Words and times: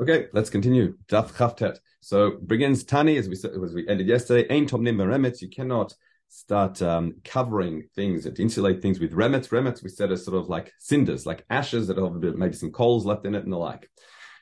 Okay, 0.00 0.28
let's 0.32 0.48
continue. 0.48 0.96
Daf 1.10 1.30
Chaftet. 1.34 1.78
So 2.00 2.38
begins 2.46 2.84
Tani 2.84 3.18
as 3.18 3.28
we 3.28 3.34
as 3.34 3.74
we 3.74 3.86
ended 3.86 4.06
yesterday. 4.08 4.46
Ain 4.48 4.66
Tomnim 4.66 4.96
Remetz. 4.96 5.42
You 5.42 5.50
cannot 5.50 5.92
start 6.30 6.80
um, 6.80 7.16
covering 7.22 7.82
things 7.94 8.24
to 8.24 8.42
insulate 8.42 8.80
things 8.80 8.98
with 8.98 9.12
remets. 9.12 9.52
Remets 9.52 9.82
we 9.82 9.90
said 9.90 10.10
are 10.10 10.16
sort 10.16 10.38
of 10.38 10.48
like 10.48 10.72
cinders, 10.78 11.26
like 11.26 11.44
ashes 11.50 11.86
that 11.88 11.98
have 11.98 12.14
maybe 12.14 12.54
some 12.54 12.70
coals 12.70 13.04
left 13.04 13.26
in 13.26 13.34
it 13.34 13.44
and 13.44 13.52
the 13.52 13.58
like. 13.58 13.90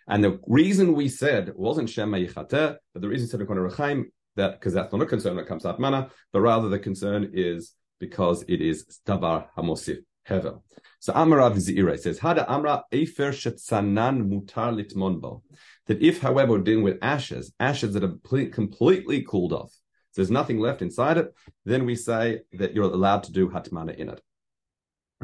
And 0.06 0.22
the 0.22 0.38
reason 0.46 0.94
we 0.94 1.08
said 1.08 1.52
wasn't 1.56 1.90
Shema 1.90 2.18
Yichate, 2.18 2.76
but 2.92 3.02
the 3.02 3.08
reason 3.08 3.26
said 3.26 3.40
Rechaim 3.40 4.04
that 4.36 4.60
because 4.60 4.74
that's 4.74 4.92
not 4.92 5.02
a 5.02 5.06
concern 5.06 5.40
it 5.40 5.48
comes 5.48 5.62
to 5.64 5.72
Atmana, 5.72 6.10
but 6.32 6.40
rather 6.40 6.68
the 6.68 6.78
concern 6.78 7.32
is 7.34 7.72
because 7.98 8.44
it 8.46 8.60
is 8.60 8.84
Stavar 9.04 9.46
Hamosif 9.56 10.04
So 10.28 11.12
Amarav 11.12 11.56
Zira 11.56 11.98
says, 11.98 12.18
Hada 12.18 12.44
Amra 12.48 12.84
Efer 12.92 13.32
Shetzanan 13.32 14.28
Mutar 14.28 14.74
Litmonbo. 14.74 15.42
That 15.86 16.02
if, 16.02 16.20
however, 16.20 16.52
we're 16.52 16.58
dealing 16.58 16.84
with 16.84 16.98
ashes, 17.02 17.52
ashes 17.58 17.94
that 17.94 18.04
are 18.04 18.46
completely 18.48 19.22
cooled 19.22 19.52
off, 19.52 19.72
so 20.10 20.22
there's 20.22 20.30
nothing 20.30 20.58
left 20.58 20.82
inside 20.82 21.18
it, 21.18 21.32
then 21.64 21.86
we 21.86 21.94
say 21.94 22.40
that 22.52 22.74
you're 22.74 22.84
allowed 22.84 23.22
to 23.24 23.32
do 23.32 23.48
Hatmana 23.48 23.96
in 23.96 24.08
it. 24.08 24.20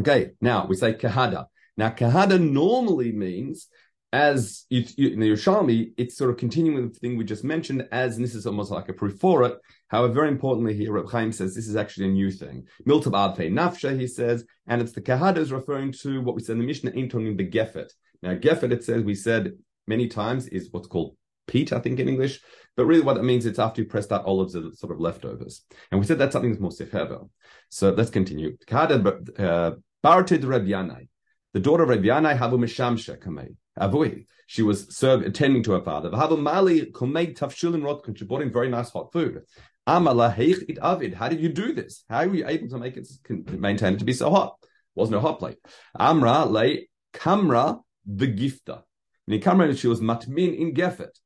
Okay, 0.00 0.32
now 0.40 0.66
we 0.66 0.76
say 0.76 0.94
Kahada. 0.94 1.46
Now, 1.76 1.90
Kahada 1.90 2.40
normally 2.40 3.12
means 3.12 3.68
as 4.14 4.64
in 4.70 4.84
the 4.94 5.30
Yerushalmi, 5.30 5.90
it's 5.96 6.16
sort 6.16 6.30
of 6.30 6.36
continuing 6.36 6.88
the 6.88 6.94
thing 6.94 7.16
we 7.16 7.24
just 7.24 7.42
mentioned, 7.42 7.88
as 7.90 8.16
this 8.16 8.36
is 8.36 8.46
almost 8.46 8.70
like 8.70 8.88
a 8.88 8.92
proof 8.92 9.18
for 9.18 9.42
it. 9.42 9.58
However, 9.88 10.12
very 10.12 10.28
importantly 10.28 10.72
here, 10.72 10.92
Reb 10.92 11.10
Chaim 11.10 11.32
says 11.32 11.52
this 11.52 11.66
is 11.66 11.74
actually 11.74 12.06
a 12.06 12.12
new 12.12 12.30
thing. 12.30 12.68
Miltab 12.86 13.14
Adfe 13.14 13.50
Nafsha, 13.50 13.98
he 13.98 14.06
says, 14.06 14.44
and 14.68 14.80
it's 14.80 14.92
the 14.92 15.00
Kahada 15.02 15.38
is 15.38 15.50
referring 15.50 15.90
to 16.02 16.20
what 16.20 16.36
we 16.36 16.42
said 16.42 16.52
in 16.52 16.60
the 16.60 16.64
Mishnah, 16.64 16.92
Aintonim 16.92 17.36
Begefet. 17.36 17.90
Now, 18.22 18.34
Gefet, 18.36 18.70
it 18.70 18.84
says, 18.84 19.02
we 19.02 19.16
said 19.16 19.54
many 19.88 20.06
times, 20.06 20.46
is 20.46 20.68
what's 20.70 20.86
called 20.86 21.16
peat, 21.48 21.72
I 21.72 21.80
think, 21.80 21.98
in 21.98 22.08
English. 22.08 22.40
But 22.76 22.86
really 22.86 23.02
what 23.02 23.16
it 23.16 23.24
means, 23.24 23.46
it's 23.46 23.58
after 23.58 23.82
you 23.82 23.88
pressed 23.88 24.12
out 24.12 24.26
olives, 24.26 24.52
the 24.52 24.70
sort 24.76 24.92
of 24.92 25.00
leftovers. 25.00 25.64
And 25.90 25.98
we 25.98 26.06
said 26.06 26.20
that's 26.20 26.34
something 26.34 26.52
that's 26.52 26.62
more 26.62 26.70
sefever. 26.70 27.22
So 27.68 27.90
let's 27.90 28.10
continue. 28.10 28.58
Kahada, 28.68 29.40
uh, 29.40 29.72
Barted 30.04 30.44
Reb 30.44 30.66
Yanai. 30.66 31.08
The 31.52 31.60
daughter 31.60 31.82
of 31.82 31.88
Reb 31.88 32.04
Yanai, 32.04 32.38
Havu 32.38 32.60
Mishamsha 32.60 33.20
Kamei. 33.20 33.56
Ah, 33.76 33.88
Avui. 33.88 34.26
She 34.46 34.62
was 34.62 34.94
served 34.94 35.24
attending 35.24 35.62
to 35.64 35.72
her 35.72 35.80
father. 35.80 36.10
Mali. 36.36 36.80
She 36.80 38.24
brought 38.24 38.42
him 38.42 38.52
very 38.52 38.68
nice 38.68 38.90
hot 38.90 39.12
food. 39.12 39.42
It. 39.86 41.14
How 41.14 41.28
did 41.28 41.40
you 41.40 41.48
do 41.48 41.72
this? 41.72 42.04
How 42.08 42.26
were 42.26 42.34
you 42.34 42.46
able 42.46 42.68
to 42.68 42.78
make 42.78 42.96
it 42.96 43.08
maintain 43.50 43.94
it 43.94 43.98
to 44.00 44.04
be 44.04 44.12
so 44.12 44.30
hot? 44.30 44.56
Wasn't 44.94 45.16
a 45.16 45.20
hot 45.20 45.38
plate. 45.38 45.58
Amra 45.98 46.44
lay 46.44 46.88
kamra 47.12 47.80
begifta. 48.08 48.82
In 49.26 49.40
kamra 49.40 49.76
she 49.76 49.88
was 49.88 50.00
matmin 50.00 50.56
in 50.56 50.74
gefet. 50.74 51.18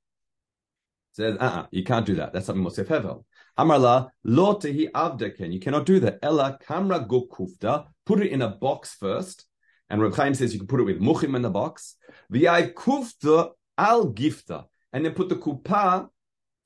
Says, 1.13 1.37
uh-uh, 1.41 1.67
you 1.73 1.83
can't 1.83 2.07
do 2.07 2.15
that. 2.15 2.33
That's 2.33 2.47
something 2.47 2.63
Mosef 2.63 2.87
Hevel. 2.87 3.25
Amrla, 3.59 4.11
lo 4.23 4.55
avdeken. 4.55 5.53
You 5.53 5.59
cannot 5.59 5.85
do 5.85 5.99
that. 5.99 6.21
Ella 6.23 6.59
kamra 6.65 7.09
go 7.09 7.27
kufta. 7.27 7.87
Put 8.07 8.21
it 8.21 8.31
in 8.31 8.41
a 8.41 8.49
box 8.49 8.95
first. 8.95 9.47
And 9.91 10.03
Reb 10.03 10.14
Chaim 10.14 10.34
says 10.34 10.53
you 10.53 10.58
can 10.58 10.69
put 10.69 10.81
it 10.81 10.84
with 10.84 11.00
muchim 11.00 11.34
in 11.34 11.42
the 11.42 11.50
box. 11.50 11.97
V'yai 12.33 12.72
kufta 12.75 13.50
al 13.77 14.12
gifta. 14.12 14.67
And 14.92 15.05
then 15.05 15.14
put 15.14 15.28
the 15.28 15.36
kupa 15.36 16.08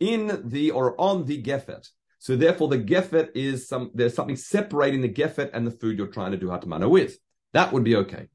in 0.01 0.43
the 0.45 0.71
or 0.73 1.01
on 1.01 1.25
the 1.25 1.43
gefet. 1.43 1.89
So 2.19 2.37
therefore 2.37 2.69
the 2.69 2.79
gefet 2.79 3.31
is 3.35 3.69
some, 3.69 3.91
there's 3.95 4.15
something 4.15 4.37
separating 4.37 5.01
the 5.01 5.09
gefet 5.09 5.51
and 5.53 5.67
the 5.67 5.73
food 5.73 5.99
you're 5.99 6.07
trying 6.07 6.33
to 6.33 6.39
do 6.39 6.47
hatmana 6.47 6.89
with. 6.89 7.17
That 7.53 7.73
would 7.73 7.85
be 7.85 7.97
okay. 7.97 8.29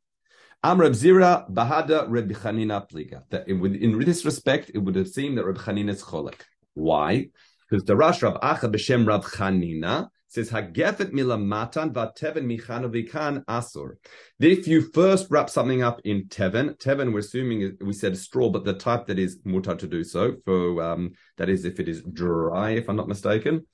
Am 0.64 0.82
Reb 0.82 0.94
Zira 0.94 1.50
Bahada 1.52 2.06
Reb 2.10 2.32
Chanina 2.32 2.90
Pliga. 2.90 3.24
That 3.30 3.48
in 3.48 4.00
this 4.00 4.26
respect, 4.26 4.72
it 4.74 4.80
would 4.80 4.96
have 4.96 5.08
seemed 5.08 5.38
that 5.38 5.46
Reb 5.46 5.58
Chanina 5.58 5.90
is 5.90 6.04
cholek. 6.04 6.42
Why? 6.74 7.30
Because 7.70 7.86
the 7.86 7.96
Rash 7.96 8.22
Rav 8.22 8.36
Acha 8.42 8.72
b'Shem 8.72 9.08
Rav 9.08 9.26
Chanina 9.26 10.10
says 10.38 10.52
hagefet 10.52 11.12
milamatan 11.12 11.92
vateven 11.92 12.46
michanovikan 12.46 13.44
asur. 13.46 13.96
If 14.40 14.68
you 14.68 14.92
first 14.92 15.28
wrap 15.32 15.50
something 15.50 15.82
up 15.82 16.00
in 16.04 16.26
teven, 16.26 16.78
teven 16.78 17.12
we're 17.12 17.20
assuming 17.20 17.76
we 17.82 17.94
said 17.94 18.16
straw, 18.16 18.50
but 18.50 18.64
the 18.64 18.74
type 18.74 19.08
that 19.08 19.18
is 19.18 19.40
mutar 19.40 19.78
to 19.80 19.88
do 19.88 20.04
so 20.04 20.36
for 20.46 20.84
um, 20.84 21.14
that 21.38 21.50
is 21.50 21.66
if 21.66 21.80
it 21.80 21.88
is 21.88 22.04
dry, 22.04 22.72
if 22.72 22.88
I'm 22.88 22.96
not 22.96 23.08
mistaken, 23.08 23.66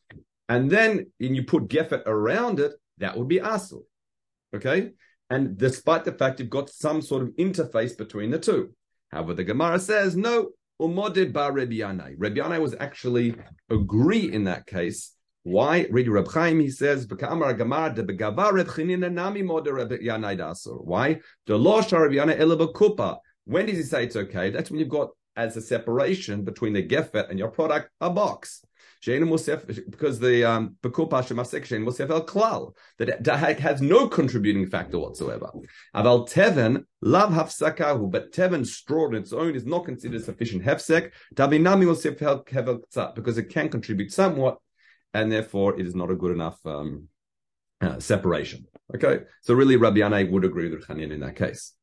and 0.47 0.69
then 0.69 1.11
and 1.19 1.35
you 1.35 1.43
put 1.43 1.67
gefet 1.67 2.03
around 2.05 2.61
it, 2.61 2.71
that 2.99 3.17
would 3.17 3.27
be 3.27 3.39
asur. 3.39 3.81
Okay, 4.55 4.91
and 5.29 5.57
despite 5.57 6.05
the 6.05 6.13
fact 6.13 6.39
you've 6.39 6.49
got 6.49 6.69
some 6.69 7.01
sort 7.01 7.23
of 7.23 7.29
interface 7.31 7.97
between 7.97 8.31
the 8.31 8.39
two. 8.39 8.73
However, 9.11 9.33
the 9.33 9.43
Gemara 9.43 9.79
says 9.79 10.15
no. 10.15 10.49
Umodid 10.81 11.31
bar. 11.31 11.51
Rebbe 11.51 11.75
Yanai 11.75 12.59
was 12.59 12.75
actually 12.79 13.35
agree 13.69 14.31
in 14.31 14.45
that 14.45 14.65
case 14.65 15.13
why? 15.43 15.87
Read 15.91 16.07
Reb 16.07 16.31
Chaim, 16.31 16.59
he 16.61 16.69
says. 16.69 17.05
Why? 17.05 17.17
The 21.45 21.57
law. 21.57 21.81
When 23.45 23.65
does 23.65 23.77
he 23.77 23.83
say 23.83 24.03
it's 24.05 24.15
okay? 24.15 24.49
That's 24.51 24.71
when 24.71 24.79
you've 24.79 24.87
got 24.87 25.09
as 25.35 25.57
a 25.57 25.61
separation 25.61 26.43
between 26.43 26.71
the 26.73 26.87
gefet 26.87 27.29
and 27.29 27.37
your 27.37 27.49
product, 27.49 27.89
a 27.99 28.09
box. 28.09 28.63
Because 29.05 30.19
the 30.19 30.45
um, 30.45 30.77
klal 30.81 32.73
that 32.99 33.59
has 33.59 33.81
no 33.81 34.07
contributing 34.07 34.65
factor 34.67 34.97
whatsoever. 34.97 35.49
Aval 35.93 36.29
teven 36.31 36.85
lav 37.01 37.31
hafsakahu, 37.31 38.09
but 38.09 38.31
teven 38.31 38.65
straw 38.65 39.07
on 39.07 39.15
its 39.15 39.33
own 39.33 39.55
is 39.55 39.65
not 39.65 39.83
considered 39.83 40.23
sufficient 40.23 40.63
hefsek. 40.63 41.11
Because 43.15 43.37
it 43.37 43.49
can 43.49 43.67
contribute 43.67 44.13
somewhat, 44.13 44.59
and 45.13 45.31
therefore 45.31 45.79
it 45.79 45.85
is 45.85 45.95
not 45.95 46.11
a 46.11 46.15
good 46.15 46.31
enough 46.31 46.59
um, 46.65 47.07
uh, 47.81 47.99
separation. 47.99 48.65
Okay, 48.95 49.21
so 49.41 49.53
really 49.53 49.77
Rabbi 49.77 49.99
Yanai 49.99 50.29
would 50.29 50.45
agree 50.45 50.69
with 50.69 50.87
Chanin 50.87 51.11
in 51.11 51.21
that 51.21 51.35
case. 51.35 51.73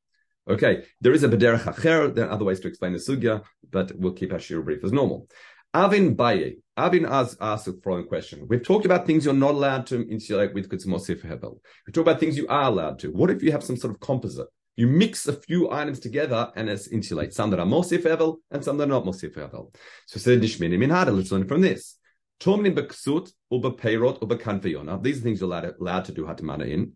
Okay, 0.48 0.84
there 1.00 1.12
is 1.12 1.22
a 1.22 1.28
bederach 1.28 1.62
acher. 1.62 2.14
There 2.14 2.26
are 2.26 2.32
other 2.32 2.44
ways 2.44 2.60
to 2.60 2.68
explain 2.68 2.92
the 2.92 2.98
sugya, 2.98 3.42
but 3.70 3.92
we'll 3.96 4.12
keep 4.12 4.32
our 4.32 4.38
shiur 4.38 4.64
brief 4.64 4.82
as 4.84 4.92
normal. 4.92 5.28
Avin 5.72 6.14
Baye, 6.14 6.56
Avin 6.76 7.06
asked, 7.06 7.36
asked 7.40 7.66
the 7.66 7.80
following 7.84 8.06
question. 8.06 8.46
We've 8.48 8.62
talked 8.62 8.86
about 8.86 9.06
things 9.06 9.24
you're 9.24 9.34
not 9.34 9.52
allowed 9.52 9.86
to 9.88 10.08
insulate 10.08 10.52
with 10.52 10.68
Kutzmosif 10.68 11.22
Hebel. 11.22 11.60
We 11.86 11.92
talk 11.92 12.02
about 12.02 12.18
things 12.18 12.36
you 12.36 12.48
are 12.48 12.64
allowed 12.64 12.98
to. 13.00 13.12
What 13.12 13.30
if 13.30 13.42
you 13.42 13.52
have 13.52 13.62
some 13.62 13.76
sort 13.76 13.94
of 13.94 14.00
composite? 14.00 14.48
You 14.74 14.88
mix 14.88 15.28
a 15.28 15.34
few 15.34 15.70
items 15.70 16.00
together 16.00 16.50
and 16.56 16.68
it's 16.68 16.88
insulate. 16.88 17.34
Some 17.34 17.50
that 17.50 17.60
are 17.60 17.66
Mosif 17.66 18.02
Hebel 18.02 18.40
and 18.50 18.64
some 18.64 18.78
that 18.78 18.84
are 18.84 18.86
not 18.86 19.04
Mosif 19.04 19.36
Hebel. 19.36 19.72
So 20.06 20.18
said 20.18 20.40
Nishmini 20.40 20.76
Minhada. 20.76 21.14
Let's 21.14 21.30
learn 21.30 21.46
from 21.46 21.60
this. 21.60 21.96
Tomnin 22.40 22.74
beksut 22.74 23.32
uba 23.50 23.70
peirot 23.72 24.20
uba. 24.22 24.98
These 25.02 25.18
are 25.18 25.20
things 25.20 25.40
you're 25.40 25.48
allowed, 25.48 25.74
allowed 25.78 26.04
to 26.06 26.12
do 26.12 26.24
hatamana 26.24 26.68
in. 26.68 26.92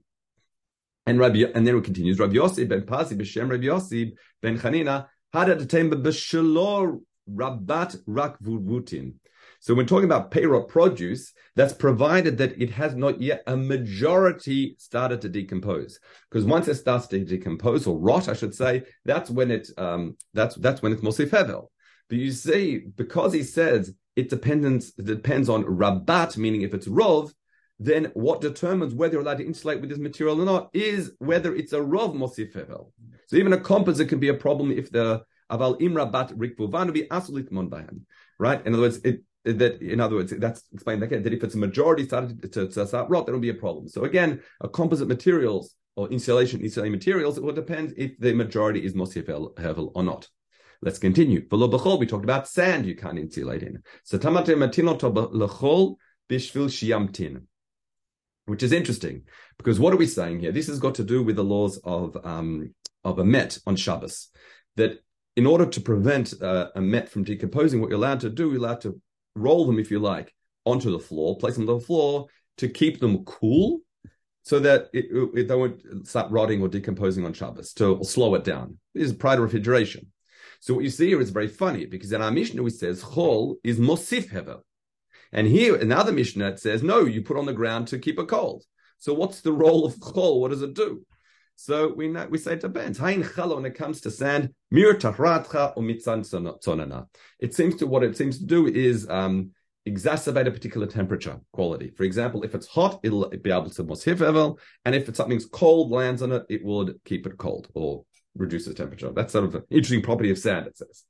And 1.06 1.18
Rabbi, 1.18 1.44
and 1.54 1.66
then 1.66 1.76
it 1.76 1.84
continues. 1.84 2.18
Rabbi 2.18 2.34
Yossi 2.34 2.66
ben 2.66 2.86
Pasi 2.86 3.14
b'shem 3.14 3.50
Rabbi 3.50 3.64
Yossi 3.64 4.12
ben 4.40 4.58
Chanina 4.58 5.06
had 5.34 5.50
at 5.50 5.58
the 5.58 5.66
time 5.66 5.90
b'shalor 5.90 7.00
rabat 7.30 7.96
rak 8.06 8.38
vuvutin. 8.40 9.14
So 9.60 9.74
when 9.74 9.86
talking 9.86 10.04
about 10.04 10.30
peirot 10.30 10.68
produce, 10.68 11.32
that's 11.56 11.72
provided 11.72 12.38
that 12.38 12.60
it 12.60 12.70
has 12.70 12.94
not 12.94 13.20
yet 13.20 13.42
a 13.46 13.56
majority 13.56 14.76
started 14.78 15.22
to 15.22 15.28
decompose. 15.28 15.98
Because 16.30 16.44
once 16.44 16.68
it 16.68 16.74
starts 16.74 17.06
to 17.08 17.24
decompose 17.24 17.86
or 17.86 17.98
rot, 17.98 18.28
I 18.28 18.34
should 18.34 18.54
say, 18.54 18.82
that's 19.04 19.30
when 19.30 19.50
it 19.50 19.68
um, 19.78 20.16
that's 20.32 20.54
that's 20.56 20.82
when 20.82 20.92
it's 20.92 21.02
mostly 21.02 21.26
fevel. 21.26 21.70
But 22.08 22.18
you 22.18 22.30
see, 22.30 22.78
because 22.78 23.32
he 23.32 23.42
says 23.42 23.94
it 24.16 24.28
depends 24.28 24.92
depends 24.92 25.48
on 25.48 25.64
rabat, 25.64 26.36
meaning 26.36 26.62
if 26.62 26.74
it's 26.74 26.86
rov, 26.86 27.32
then 27.78 28.10
what 28.14 28.40
determines 28.40 28.94
whether 28.94 29.14
you're 29.14 29.22
allowed 29.22 29.38
to 29.38 29.46
insulate 29.46 29.80
with 29.80 29.90
this 29.90 29.98
material 29.98 30.40
or 30.40 30.44
not 30.44 30.70
is 30.72 31.12
whether 31.18 31.54
it's 31.54 31.72
a 31.72 31.80
rov 31.80 32.14
mosif 32.14 32.52
So 33.26 33.36
even 33.36 33.52
a 33.52 33.60
composite 33.60 34.08
can 34.08 34.20
be 34.20 34.28
a 34.28 34.34
problem 34.34 34.70
if 34.70 34.90
the 34.90 35.24
aval 35.50 35.80
imrabat 35.80 36.34
rikvuvanu 36.34 37.08
asulit 37.08 37.50
mon 37.50 37.70
Right? 38.38 38.64
In 38.66 38.74
other 38.74 38.82
words, 38.82 38.98
it 39.04 39.22
that 39.44 39.82
in 39.82 40.00
other 40.00 40.16
words, 40.16 40.32
that's 40.38 40.62
explained 40.72 41.02
again 41.02 41.22
that 41.22 41.32
if 41.32 41.44
it's 41.44 41.54
a 41.54 41.58
majority 41.58 42.04
started 42.04 42.50
to, 42.52 42.70
start 42.86 43.10
rot, 43.10 43.26
that'll 43.26 43.40
be 43.40 43.50
a 43.50 43.54
problem. 43.54 43.88
So 43.88 44.04
again, 44.04 44.42
a 44.60 44.68
composite 44.68 45.08
materials 45.08 45.74
or 45.96 46.08
insulation, 46.08 46.60
insulating 46.62 46.92
materials, 46.92 47.36
it 47.36 47.44
will 47.44 47.52
depend 47.52 47.94
if 47.96 48.18
the 48.18 48.32
majority 48.32 48.84
is 48.84 48.94
mosif 48.94 49.26
hevel 49.26 49.92
or 49.94 50.02
not. 50.02 50.28
Let's 50.84 50.98
continue. 50.98 51.48
For 51.48 51.56
b'chol, 51.56 51.98
we 51.98 52.06
talked 52.06 52.24
about 52.24 52.46
sand 52.46 52.84
you 52.84 52.94
can't 52.94 53.18
insulate 53.18 53.62
in. 53.62 53.82
So 54.04 54.18
tamate 54.18 54.48
matinoto 54.48 55.32
lechol 55.32 55.96
bishvil 56.28 56.68
shiamtin. 56.68 57.44
Which 58.44 58.62
is 58.62 58.72
interesting, 58.72 59.22
because 59.56 59.80
what 59.80 59.94
are 59.94 59.96
we 59.96 60.06
saying 60.06 60.40
here? 60.40 60.52
This 60.52 60.66
has 60.66 60.78
got 60.78 60.96
to 60.96 61.04
do 61.04 61.22
with 61.22 61.36
the 61.36 61.42
laws 61.42 61.80
of 61.82 62.14
um, 62.22 62.74
of 63.02 63.18
a 63.18 63.24
met 63.24 63.58
on 63.66 63.76
Shabbos. 63.76 64.28
That 64.76 65.02
in 65.34 65.46
order 65.46 65.64
to 65.64 65.80
prevent 65.80 66.34
uh, 66.42 66.68
a 66.74 66.82
met 66.82 67.08
from 67.08 67.24
decomposing, 67.24 67.80
what 67.80 67.88
you're 67.88 67.98
allowed 67.98 68.20
to 68.20 68.28
do, 68.28 68.50
you're 68.50 68.58
allowed 68.58 68.82
to 68.82 69.00
roll 69.34 69.66
them, 69.66 69.78
if 69.78 69.90
you 69.90 69.98
like, 69.98 70.34
onto 70.66 70.92
the 70.92 70.98
floor, 70.98 71.38
place 71.38 71.54
them 71.54 71.66
on 71.66 71.78
the 71.78 71.84
floor 71.84 72.26
to 72.58 72.68
keep 72.68 73.00
them 73.00 73.24
cool, 73.24 73.80
so 74.42 74.58
that 74.58 74.90
it, 74.92 75.06
it, 75.10 75.48
they 75.48 75.56
won't 75.56 76.06
start 76.06 76.30
rotting 76.30 76.60
or 76.60 76.68
decomposing 76.68 77.24
on 77.24 77.32
Shabbos, 77.32 77.72
to 77.74 78.04
slow 78.04 78.34
it 78.34 78.44
down. 78.44 78.76
This 78.94 79.06
is 79.06 79.14
prior 79.14 79.36
to 79.36 79.42
refrigeration. 79.42 80.12
So 80.64 80.72
what 80.72 80.84
you 80.84 80.88
see 80.88 81.08
here 81.08 81.20
is 81.20 81.28
very 81.28 81.48
funny 81.48 81.84
because 81.84 82.10
in 82.10 82.22
our 82.22 82.30
Mishnah 82.30 82.62
we 82.62 82.70
says 82.70 83.04
chol 83.04 83.56
is 83.62 83.78
mosif 83.78 84.30
hevel. 84.30 84.60
And 85.30 85.46
here 85.46 85.76
in 85.76 85.90
the 85.90 85.98
other 85.98 86.10
Mishnah 86.10 86.48
it 86.48 86.58
says, 86.58 86.82
no, 86.82 87.04
you 87.04 87.20
put 87.20 87.36
on 87.36 87.44
the 87.44 87.52
ground 87.52 87.88
to 87.88 87.98
keep 87.98 88.18
it 88.18 88.28
cold. 88.28 88.64
So 88.96 89.12
what's 89.12 89.42
the 89.42 89.52
role 89.52 89.84
of 89.84 89.96
chol? 89.96 90.40
What 90.40 90.52
does 90.52 90.62
it 90.62 90.72
do? 90.72 91.04
So 91.56 91.92
we 91.92 92.08
know, 92.08 92.28
we 92.30 92.38
say 92.38 92.54
it 92.54 92.62
depends. 92.62 92.98
Hain 92.98 93.22
chala 93.22 93.56
when 93.56 93.66
it 93.66 93.74
comes 93.74 94.00
to 94.00 94.10
sand, 94.10 94.54
mir 94.70 94.94
tahratcha 94.94 95.74
or 95.76 95.82
mitzan 95.82 96.24
tzonana. 96.24 97.08
It 97.38 97.54
seems 97.54 97.76
to 97.76 97.86
what 97.86 98.02
it 98.02 98.16
seems 98.16 98.38
to 98.38 98.46
do 98.46 98.66
is 98.66 99.06
um, 99.10 99.50
exacerbate 99.86 100.46
a 100.46 100.50
particular 100.50 100.86
temperature 100.86 101.40
quality. 101.52 101.90
For 101.90 102.04
example, 102.04 102.42
if 102.42 102.54
it's 102.54 102.68
hot, 102.68 103.00
it'll 103.02 103.28
be 103.28 103.50
able 103.50 103.68
to 103.68 103.84
mosif 103.84 104.16
evel, 104.16 104.58
and 104.86 104.94
if 104.94 105.10
it's 105.10 105.18
something's 105.18 105.44
cold 105.44 105.90
lands 105.90 106.22
on 106.22 106.32
it, 106.32 106.46
it 106.48 106.64
would 106.64 106.98
keep 107.04 107.26
it 107.26 107.36
cold 107.36 107.68
or 107.74 108.06
reduce 108.36 108.66
the 108.66 108.74
temperature. 108.74 109.10
That's 109.12 109.32
sort 109.32 109.44
of 109.44 109.54
an 109.54 109.62
interesting 109.70 110.02
property 110.02 110.30
of 110.30 110.38
sand. 110.38 110.66
It 110.66 110.76
says. 110.76 111.04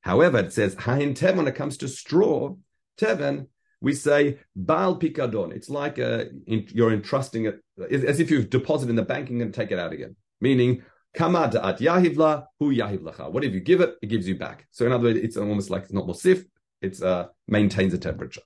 However, 0.00 0.38
it 0.38 0.52
says 0.52 0.74
hain 0.74 1.14
teven 1.14 1.36
when 1.36 1.48
it 1.48 1.54
comes 1.54 1.76
to 1.78 1.88
straw, 1.88 2.56
teven 2.98 3.46
we 3.82 3.92
say 3.92 4.38
bal 4.54 4.98
pikadon. 4.98 5.52
It's 5.52 5.68
like 5.68 5.98
a, 5.98 6.28
in, 6.46 6.68
you're 6.72 6.92
entrusting 6.92 7.46
it 7.46 7.60
as 7.90 8.20
if 8.20 8.30
you've 8.30 8.48
deposited 8.48 8.90
in 8.90 8.96
the 8.96 9.02
bank 9.02 9.28
and 9.28 9.40
going 9.40 9.52
to 9.52 9.60
take 9.60 9.72
it 9.72 9.78
out 9.78 9.92
again. 9.92 10.14
Meaning, 10.40 10.84
kama 11.14 11.50
at 11.62 11.78
yahivla 11.78 12.46
hu 12.60 12.72
yahivlacha. 12.72 13.30
Whatever 13.30 13.54
you 13.54 13.60
give 13.60 13.80
it, 13.80 13.96
it 14.00 14.06
gives 14.06 14.28
you 14.28 14.38
back. 14.38 14.66
So 14.70 14.86
in 14.86 14.92
other 14.92 15.04
words, 15.04 15.18
it's 15.18 15.36
almost 15.36 15.68
like 15.68 15.82
it's 15.82 15.92
not 15.92 16.06
mosif. 16.06 16.44
It's 16.80 17.02
uh, 17.02 17.26
maintains 17.48 17.92
a 17.92 17.98
temperature. 17.98 18.42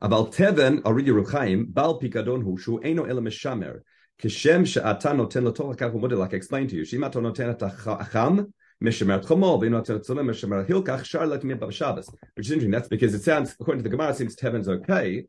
About 0.00 0.32
teven 0.32 0.82
aridi 0.82 1.08
ruchaim 1.08 1.72
bal 1.72 2.00
pikadon 2.00 2.42
hu 2.42 2.58
shu 2.58 2.78
eno 2.80 3.04
ela 3.04 3.20
meshamer 3.20 3.80
kishem 4.20 4.66
she'ata 4.66 5.08
noten 5.10 5.44
l'torach 5.44 5.76
kach 5.76 6.18
like 6.18 6.32
I 6.32 6.36
explained 6.36 6.70
to 6.70 6.76
you. 6.76 6.82
Shimato 6.82 7.16
noten 7.16 7.50
et 7.50 7.58
acham 7.58 8.52
which 8.80 9.00
is 9.00 9.02
interesting. 12.52 12.70
That's 12.70 12.88
because 12.88 13.14
it 13.14 13.22
sounds, 13.22 13.56
according 13.58 13.82
to 13.82 13.88
the 13.88 13.96
Gemara, 13.96 14.10
it 14.10 14.16
seems 14.16 14.36
Tevin's 14.36 14.68
okay. 14.68 15.24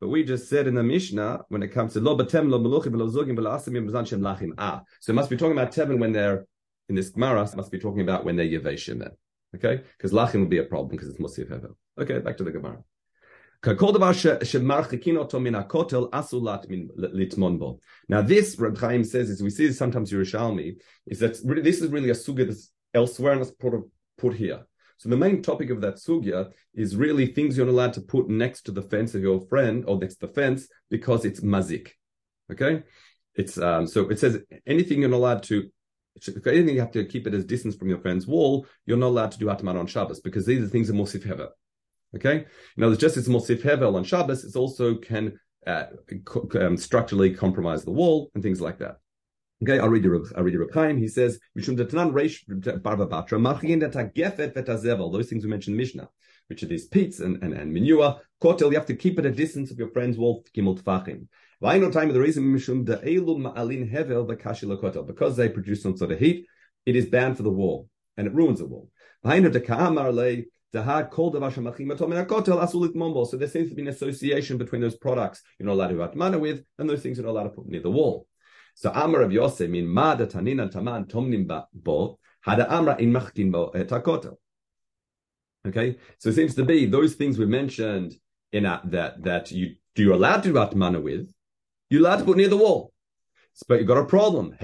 But 0.00 0.08
we 0.08 0.24
just 0.24 0.48
said 0.48 0.66
in 0.66 0.74
the 0.74 0.82
Mishnah, 0.82 1.40
when 1.48 1.62
it 1.62 1.68
comes 1.68 1.92
to 1.94 2.00
lo 2.00 2.16
batem 2.16 2.48
lo 2.48 2.58
meluchim 2.58 2.96
lo 2.96 3.08
zugim 3.08 3.38
lo 3.38 3.50
asimim 3.50 3.88
b'zan 3.88 4.20
lachim 4.20 4.52
ah. 4.58 4.82
So 5.00 5.12
it 5.12 5.16
must 5.16 5.28
be 5.28 5.36
talking 5.36 5.58
about 5.58 5.72
Tevin 5.72 5.98
when 5.98 6.12
they're 6.12 6.46
in 6.88 6.94
this 6.94 7.10
Gemara. 7.10 7.42
It 7.42 7.56
must 7.56 7.70
be 7.70 7.78
talking 7.78 8.00
about 8.00 8.24
when 8.24 8.36
they're 8.36 8.46
yevashim 8.46 9.00
then. 9.00 9.10
Okay, 9.56 9.82
because 9.96 10.12
lachim 10.12 10.40
will 10.40 10.46
be 10.46 10.58
a 10.58 10.64
problem 10.64 10.88
because 10.90 11.08
it's 11.08 11.18
musif 11.18 11.50
hevel. 11.50 11.74
Okay, 12.00 12.20
back 12.20 12.36
to 12.38 12.44
the 12.44 12.52
Gemara. 12.52 12.82
Now 18.08 18.20
this 18.20 18.58
Reb 18.58 18.78
Chaim 18.78 19.04
says, 19.04 19.30
as 19.30 19.42
we 19.42 19.48
see 19.48 19.72
sometimes 19.72 20.12
Yerushalmi, 20.12 20.76
is 21.06 21.20
that 21.20 21.40
this 21.62 21.80
is 21.80 21.90
really 21.90 22.10
a 22.10 22.14
sugya 22.14 22.46
that's 22.46 22.70
elsewhere 22.92 23.32
and 23.32 23.40
it's 23.40 23.50
put, 23.52 23.72
put 24.18 24.34
here. 24.34 24.66
So 24.98 25.08
the 25.08 25.16
main 25.16 25.40
topic 25.40 25.70
of 25.70 25.80
that 25.80 25.94
sugya 25.94 26.50
is 26.74 26.94
really 26.94 27.26
things 27.26 27.56
you're 27.56 27.64
not 27.64 27.72
allowed 27.72 27.92
to 27.94 28.02
put 28.02 28.28
next 28.28 28.62
to 28.62 28.72
the 28.72 28.82
fence 28.82 29.14
of 29.14 29.22
your 29.22 29.40
friend 29.40 29.84
or 29.86 29.98
next 29.98 30.16
to 30.16 30.26
the 30.26 30.32
fence 30.34 30.68
because 30.90 31.24
it's 31.24 31.40
mazik. 31.40 31.92
Okay, 32.52 32.82
it's 33.34 33.56
um, 33.56 33.86
so 33.86 34.10
it 34.10 34.18
says 34.18 34.40
anything 34.66 35.00
you're 35.00 35.08
not 35.08 35.16
allowed 35.16 35.42
to. 35.44 35.70
Anything 36.46 36.74
you 36.74 36.80
have 36.80 36.92
to 36.92 37.04
keep 37.06 37.26
it 37.26 37.34
as 37.34 37.44
distance 37.44 37.74
from 37.74 37.88
your 37.88 37.98
friend's 37.98 38.26
wall, 38.26 38.66
you're 38.86 38.96
not 38.96 39.08
allowed 39.08 39.32
to 39.32 39.38
do 39.38 39.50
ataman 39.50 39.76
on 39.76 39.86
Shabbos 39.86 40.20
because 40.20 40.46
these 40.46 40.62
are 40.62 40.68
things 40.68 40.86
that 40.88 40.94
mosif 40.94 41.26
hevel. 41.26 41.48
Okay, 42.16 42.46
now 42.76 42.86
there's 42.86 42.98
just 42.98 43.16
as 43.16 43.28
mosif 43.28 43.62
hevel 43.62 43.96
on 43.96 44.04
Shabbos, 44.04 44.44
it 44.44 44.56
also 44.56 44.94
can 44.94 45.38
uh, 45.66 45.86
um, 46.60 46.76
structurally 46.76 47.34
compromise 47.34 47.84
the 47.84 47.90
wall 47.90 48.30
and 48.34 48.42
things 48.42 48.60
like 48.60 48.78
that. 48.78 48.98
Okay, 49.62 49.78
I'll 49.78 49.88
read 49.88 50.04
you. 50.04 50.26
I'll 50.36 50.42
read 50.42 50.54
you 50.54 50.68
Chaim. 50.72 50.98
He 50.98 51.08
says, 51.08 51.38
"Mishum 51.58 51.76
detanan 51.76 52.12
reish 52.12 52.44
barba 52.82 53.06
batra 53.06 53.40
machin 53.40 53.80
vetazevel." 53.80 55.12
Those 55.12 55.28
things 55.28 55.44
we 55.44 55.50
mentioned 55.50 55.74
in 55.74 55.78
Mishnah, 55.78 56.08
which 56.48 56.62
are 56.62 56.66
these 56.66 56.86
peats 56.86 57.20
and 57.20 57.42
and, 57.42 57.54
and 57.54 57.72
manure. 57.72 58.20
Kotel, 58.42 58.70
you 58.70 58.76
have 58.76 58.86
to 58.86 58.96
keep 58.96 59.18
at 59.18 59.26
a 59.26 59.30
distance 59.30 59.70
of 59.70 59.78
your 59.78 59.88
friend's 59.90 60.18
wall. 60.18 60.44
Gimel 60.54 60.80
tfachim. 60.80 61.28
Vaino 61.62 61.90
time 61.90 62.12
the 62.12 62.20
reason 62.20 62.44
mishum 62.44 62.84
de'elu 62.84 63.38
ma'alin 63.38 63.90
hevel 63.90 64.28
v'kashi 64.28 64.66
kotel 64.78 65.06
because 65.06 65.36
they 65.36 65.48
produce 65.48 65.82
some 65.82 65.96
sort 65.96 66.12
of 66.12 66.18
heat, 66.18 66.46
it 66.84 66.96
is 66.96 67.06
bad 67.06 67.36
for 67.36 67.42
the 67.42 67.50
wall 67.50 67.88
and 68.16 68.26
it 68.26 68.34
ruins 68.34 68.58
the 68.58 68.66
wall. 68.66 68.90
Vaino 69.24 69.50
deka'amar 69.50 70.12
le. 70.12 70.42
So 70.74 70.80
there 73.36 73.48
seems 73.48 73.68
to 73.68 73.74
be 73.74 73.82
an 73.82 73.88
association 73.88 74.58
between 74.58 74.80
those 74.80 74.96
products 74.96 75.42
you're 75.58 75.66
not 75.66 75.74
allowed 75.74 75.88
to 75.88 76.00
have 76.00 76.16
mana 76.16 76.38
with 76.38 76.64
and 76.78 76.90
those 76.90 77.00
things 77.02 77.16
you're 77.16 77.26
not 77.26 77.32
allowed 77.32 77.44
to 77.44 77.50
put 77.50 77.66
near 77.66 77.80
the 77.80 77.90
wall. 77.90 78.26
So 78.74 78.90
Amar 78.90 79.22
of 79.22 79.32
Yosef 79.32 79.70
mean 79.70 79.86
ma 79.86 80.16
da 80.16 80.26
tanina 80.26 80.68
taman 80.70 81.04
tomnim 81.04 81.46
bo 81.72 82.18
hada 82.44 82.66
amra 82.68 82.96
in 82.98 83.12
machkin 83.12 83.52
bo 83.52 83.70
takoto. 83.70 84.36
Okay, 85.66 85.96
so 86.18 86.28
it 86.28 86.34
seems 86.34 86.54
to 86.56 86.64
be 86.64 86.86
those 86.86 87.14
things 87.14 87.38
we 87.38 87.46
mentioned 87.46 88.14
in 88.52 88.66
a, 88.66 88.80
that 88.86 89.22
that 89.22 89.50
you 89.52 89.76
you're 89.96 90.12
allowed 90.14 90.42
to 90.42 90.52
do 90.52 90.58
atmana 90.58 91.00
with, 91.00 91.32
you're 91.88 92.00
allowed 92.00 92.16
to 92.16 92.24
put 92.24 92.36
near 92.36 92.48
the 92.48 92.56
wall. 92.56 92.92
But 93.68 93.78
you've 93.78 93.86
got 93.86 93.98
a 93.98 94.04
problem. 94.04 94.56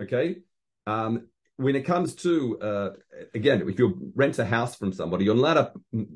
Okay, 0.00 0.36
um, 0.88 1.12
when 1.56 1.74
it 1.76 1.84
comes 1.84 2.14
to 2.24 2.58
uh, 2.60 2.90
again, 3.34 3.68
if 3.68 3.78
you 3.78 4.12
rent 4.14 4.38
a 4.38 4.44
house 4.44 4.76
from 4.76 4.92
somebody, 4.92 5.24
you're 5.24 5.36
allowed 5.42 5.54
to 5.54 5.72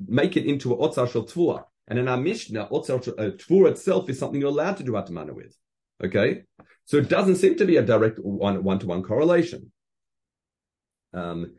make 0.07 0.37
it 0.37 0.47
into 0.47 0.73
an 0.73 0.79
otzar 0.79 1.11
shel 1.11 1.25
tzfula. 1.25 1.65
And 1.89 1.99
in 1.99 2.09
our 2.09 2.17
Mishnah, 2.17 2.69
Otzer 2.71 2.97
uh, 3.19 3.67
itself 3.67 4.09
is 4.09 4.19
something 4.19 4.41
you're 4.41 4.51
allowed 4.51 4.77
to 4.79 4.85
do 4.85 4.93
Atamana 4.93 5.35
with. 5.35 5.57
Okay? 6.03 6.45
So 6.85 6.97
it 6.97 7.09
doesn't 7.09 7.37
seem 7.37 7.57
to 7.57 7.65
be 7.65 7.77
a 7.77 7.83
direct 7.83 8.19
one 8.19 8.63
one 8.63 8.79
to 8.79 8.87
one 8.87 9.03
correlation. 9.03 9.73
Um, 11.13 11.55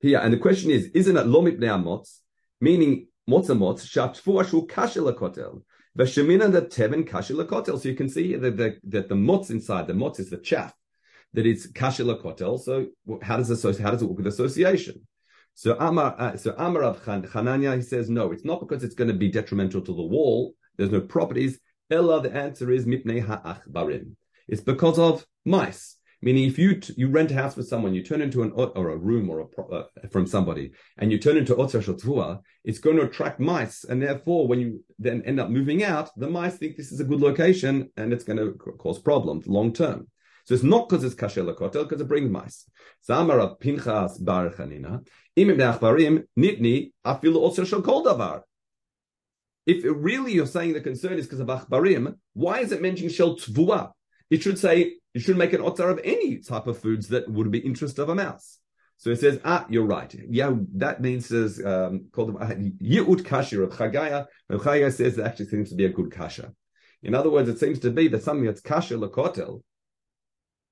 here, 0.00 0.18
and 0.18 0.32
the 0.32 0.38
question 0.38 0.70
is, 0.70 0.86
isn't 0.94 1.16
it 1.16 1.26
lomit 1.26 1.60
motz, 1.60 2.18
meaning 2.60 3.08
motzamotz, 3.28 3.86
shatfua 3.86 4.48
shu 4.48 4.66
kashel 4.66 5.12
kotel, 5.16 5.62
v'shemina 5.96 6.50
the 6.50 6.62
teven 6.62 7.08
kashel 7.08 7.44
kotel. 7.46 7.80
So 7.80 7.88
you 7.88 7.94
can 7.94 8.08
see 8.08 8.34
that 8.36 8.56
the, 8.56 8.78
that 8.84 9.08
the 9.08 9.14
motz 9.14 9.50
inside, 9.50 9.86
the 9.86 9.92
motz 9.92 10.20
is 10.20 10.30
the 10.30 10.38
chaff, 10.38 10.74
that 11.34 11.46
it's 11.46 11.66
kashel 11.66 12.14
kotel. 12.22 12.60
So 12.60 12.86
how 13.22 13.36
does, 13.36 13.62
how 13.78 13.90
does 13.90 14.02
it 14.02 14.06
work 14.06 14.18
with 14.18 14.26
association? 14.26 15.06
So 15.54 15.76
Amar, 15.78 16.14
uh, 16.18 16.36
so 16.36 16.54
Amar 16.56 16.84
of 16.84 17.02
Hananya, 17.04 17.76
he 17.76 17.82
says, 17.82 18.08
no, 18.08 18.30
it's 18.32 18.44
not 18.44 18.60
because 18.60 18.84
it's 18.84 18.94
going 18.94 19.08
to 19.08 19.14
be 19.14 19.28
detrimental 19.28 19.80
to 19.80 19.94
the 19.94 20.02
wall. 20.02 20.54
There's 20.76 20.92
no 20.92 21.00
properties. 21.00 21.58
Ella, 21.90 22.22
the 22.22 22.32
answer 22.32 22.70
is 22.70 22.86
mipnei 22.86 23.20
ha'achbarim. 23.24 24.12
It's 24.46 24.60
because 24.60 24.98
of 24.98 25.26
mice. 25.44 25.96
Meaning, 26.20 26.48
if 26.48 26.58
you 26.58 26.80
t- 26.80 26.94
you 26.96 27.08
rent 27.08 27.30
a 27.30 27.34
house 27.34 27.56
with 27.56 27.68
someone, 27.68 27.94
you 27.94 28.02
turn 28.02 28.22
into 28.22 28.42
an 28.42 28.50
or 28.52 28.90
a 28.90 28.96
room 28.96 29.30
or 29.30 29.38
a 29.40 29.46
pro- 29.46 29.68
uh, 29.68 29.84
from 30.10 30.26
somebody, 30.26 30.72
and 30.96 31.12
you 31.12 31.18
turn 31.18 31.36
into 31.36 31.54
otzar 31.54 31.80
shotvua, 31.80 32.40
it's 32.64 32.80
going 32.80 32.96
to 32.96 33.02
attract 33.02 33.38
mice, 33.38 33.84
and 33.84 34.02
therefore, 34.02 34.48
when 34.48 34.58
you 34.58 34.84
then 34.98 35.22
end 35.26 35.38
up 35.38 35.48
moving 35.48 35.84
out, 35.84 36.10
the 36.16 36.28
mice 36.28 36.56
think 36.56 36.76
this 36.76 36.90
is 36.90 36.98
a 36.98 37.04
good 37.04 37.20
location, 37.20 37.90
and 37.96 38.12
it's 38.12 38.24
going 38.24 38.36
to 38.36 38.52
cause 38.78 38.98
problems 38.98 39.46
long 39.46 39.72
term. 39.72 40.08
So 40.48 40.54
it's 40.54 40.64
not 40.64 40.88
because 40.88 41.04
it's 41.04 41.14
kasher 41.14 41.44
lakotel, 41.44 41.86
because 41.86 42.00
it 42.00 42.08
brings 42.08 42.30
mice. 42.30 42.64
Samara 43.02 43.54
Pinchas 43.56 44.16
Bar 44.16 44.48
Chanina, 44.48 45.06
Imim 45.36 46.24
Nitni 46.38 46.92
Afilu 47.04 47.36
also 47.36 47.64
shall 47.64 47.82
davar. 47.82 48.40
If 49.66 49.84
really 49.84 50.32
you're 50.32 50.46
saying 50.46 50.72
the 50.72 50.80
concern 50.80 51.18
is 51.18 51.26
because 51.26 51.40
of 51.40 51.48
achbarim, 51.48 52.14
why 52.32 52.60
is 52.60 52.72
it 52.72 52.80
mentioning 52.80 53.10
shel 53.10 53.36
tvua? 53.36 53.90
It 54.30 54.42
should 54.42 54.58
say 54.58 54.94
you 55.12 55.20
should 55.20 55.36
make 55.36 55.52
an 55.52 55.60
otzar 55.60 55.90
of 55.90 56.00
any 56.02 56.38
type 56.38 56.66
of 56.66 56.78
foods 56.78 57.08
that 57.08 57.30
would 57.30 57.50
be 57.50 57.58
interest 57.58 57.98
of 57.98 58.08
a 58.08 58.14
mouse. 58.14 58.58
So 58.96 59.10
it 59.10 59.20
says, 59.20 59.38
ah, 59.44 59.66
you're 59.68 59.84
right. 59.84 60.14
Yeah, 60.30 60.54
that 60.76 61.02
means 61.02 61.26
says 61.26 61.62
um, 61.62 62.06
called 62.10 62.32
yi'ut 62.40 63.20
kasher 63.20 63.62
of 63.62 63.74
Chagaya. 63.74 64.24
Chagaya 64.50 64.90
says 64.90 65.16
that 65.16 65.26
actually 65.26 65.48
seems 65.48 65.68
to 65.68 65.76
be 65.76 65.84
a 65.84 65.90
good 65.90 66.10
kasha. 66.10 66.54
In 67.02 67.14
other 67.14 67.28
words, 67.28 67.50
it 67.50 67.58
seems 67.58 67.80
to 67.80 67.90
be 67.90 68.08
that 68.08 68.22
something 68.22 68.46
that's 68.46 68.62
kasher 68.62 68.98
lakotel 68.98 69.60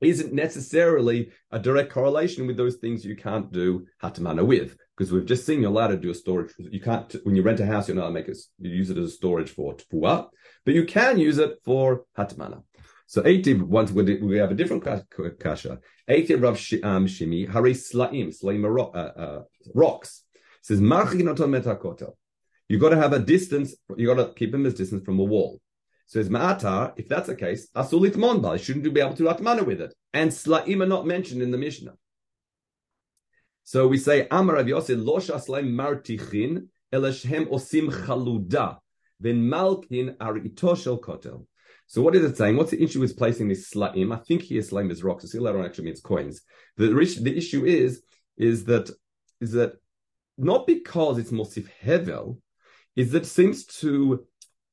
isn't 0.00 0.32
necessarily 0.32 1.30
a 1.50 1.58
direct 1.58 1.92
correlation 1.92 2.46
with 2.46 2.56
those 2.56 2.76
things 2.76 3.04
you 3.04 3.16
can't 3.16 3.52
do 3.52 3.86
hatamana 4.02 4.46
with. 4.46 4.76
Because 4.96 5.12
we've 5.12 5.26
just 5.26 5.44
seen 5.44 5.60
you're 5.60 5.70
allowed 5.70 5.88
to 5.88 5.96
do 5.96 6.10
a 6.10 6.14
storage. 6.14 6.52
You 6.58 6.80
can't, 6.80 7.14
when 7.24 7.36
you 7.36 7.42
rent 7.42 7.60
a 7.60 7.66
house, 7.66 7.88
you're 7.88 7.96
not 7.96 8.04
allowed 8.04 8.08
to 8.08 8.14
make 8.14 8.28
it, 8.28 8.38
you 8.58 8.70
use 8.70 8.90
it 8.90 8.98
as 8.98 9.08
a 9.08 9.12
storage 9.12 9.50
for 9.50 9.74
tfuah, 9.76 10.28
but 10.64 10.74
you 10.74 10.84
can 10.84 11.18
use 11.18 11.38
it 11.38 11.58
for 11.64 12.04
hatamana. 12.16 12.62
So 13.06 13.22
eitiv, 13.22 13.62
once 13.62 13.92
we 13.92 14.38
have 14.38 14.50
a 14.50 14.54
different 14.54 14.84
kasha, 14.84 15.78
eitiv 16.08 16.42
rav 16.42 16.56
um, 16.82 17.06
shimi, 17.06 17.48
hari 17.48 17.74
slaim, 17.74 18.32
slaim 18.32 18.64
uh, 18.64 18.98
uh, 18.98 19.42
rocks. 19.74 20.22
Says, 20.62 20.80
metakotel. 20.80 22.14
You 22.68 22.80
got 22.80 22.88
to 22.88 22.96
have 22.96 23.12
a 23.12 23.20
distance, 23.20 23.76
You've 23.96 24.16
got 24.16 24.26
to 24.26 24.34
keep 24.34 24.50
them 24.50 24.66
as 24.66 24.74
distance 24.74 25.04
from 25.04 25.20
a 25.20 25.24
wall. 25.24 25.60
So 26.06 26.20
it's 26.20 26.28
ma'atar, 26.28 26.92
if 26.96 27.08
that's 27.08 27.26
the 27.26 27.34
case, 27.34 27.68
asulit 27.74 28.14
monbal, 28.14 28.62
shouldn't 28.62 28.94
be 28.94 29.00
able 29.00 29.14
to 29.14 29.24
atmana 29.24 29.66
with 29.66 29.80
it. 29.80 29.92
And 30.14 30.30
sla'im 30.30 30.82
are 30.82 30.86
not 30.86 31.06
mentioned 31.06 31.42
in 31.42 31.50
the 31.50 31.58
Mishnah. 31.58 31.94
So 33.64 33.88
we 33.88 33.98
say, 33.98 34.28
Amar 34.30 34.54
Rav 34.54 34.68
Yosef, 34.68 34.98
lo 35.00 35.18
shaslaim 35.18 35.72
martichin, 35.72 36.68
eleshem 36.92 37.48
osim 37.48 37.90
chaluda, 37.90 38.78
ben 39.20 39.48
malkin 39.48 40.14
ar 40.20 40.34
itoshel 40.34 41.00
kotel. 41.00 41.44
So 41.88 42.02
what 42.02 42.14
is 42.14 42.24
it 42.24 42.36
saying? 42.36 42.56
What's 42.56 42.70
the 42.70 42.82
issue 42.82 43.00
with 43.00 43.16
placing 43.16 43.48
this 43.48 43.68
slaim? 43.68 44.12
I 44.12 44.18
think 44.18 44.42
here 44.42 44.62
slaim 44.62 44.92
is 44.92 45.02
rocks. 45.02 45.24
So 45.24 45.28
see 45.28 45.38
later 45.40 45.58
on 45.58 45.64
actually 45.64 45.86
means 45.86 46.00
coins. 46.00 46.42
The, 46.76 46.86
the 46.86 47.36
issue 47.36 47.64
is, 47.64 48.02
is 48.36 48.64
that, 48.66 48.90
is 49.40 49.52
that 49.52 49.74
not 50.38 50.68
because 50.68 51.18
it's 51.18 51.32
Mosif 51.32 51.68
Hevel, 51.82 52.38
is 52.94 53.12
that 53.12 53.24
it 53.24 53.26
seems 53.26 53.66
to 53.66 54.26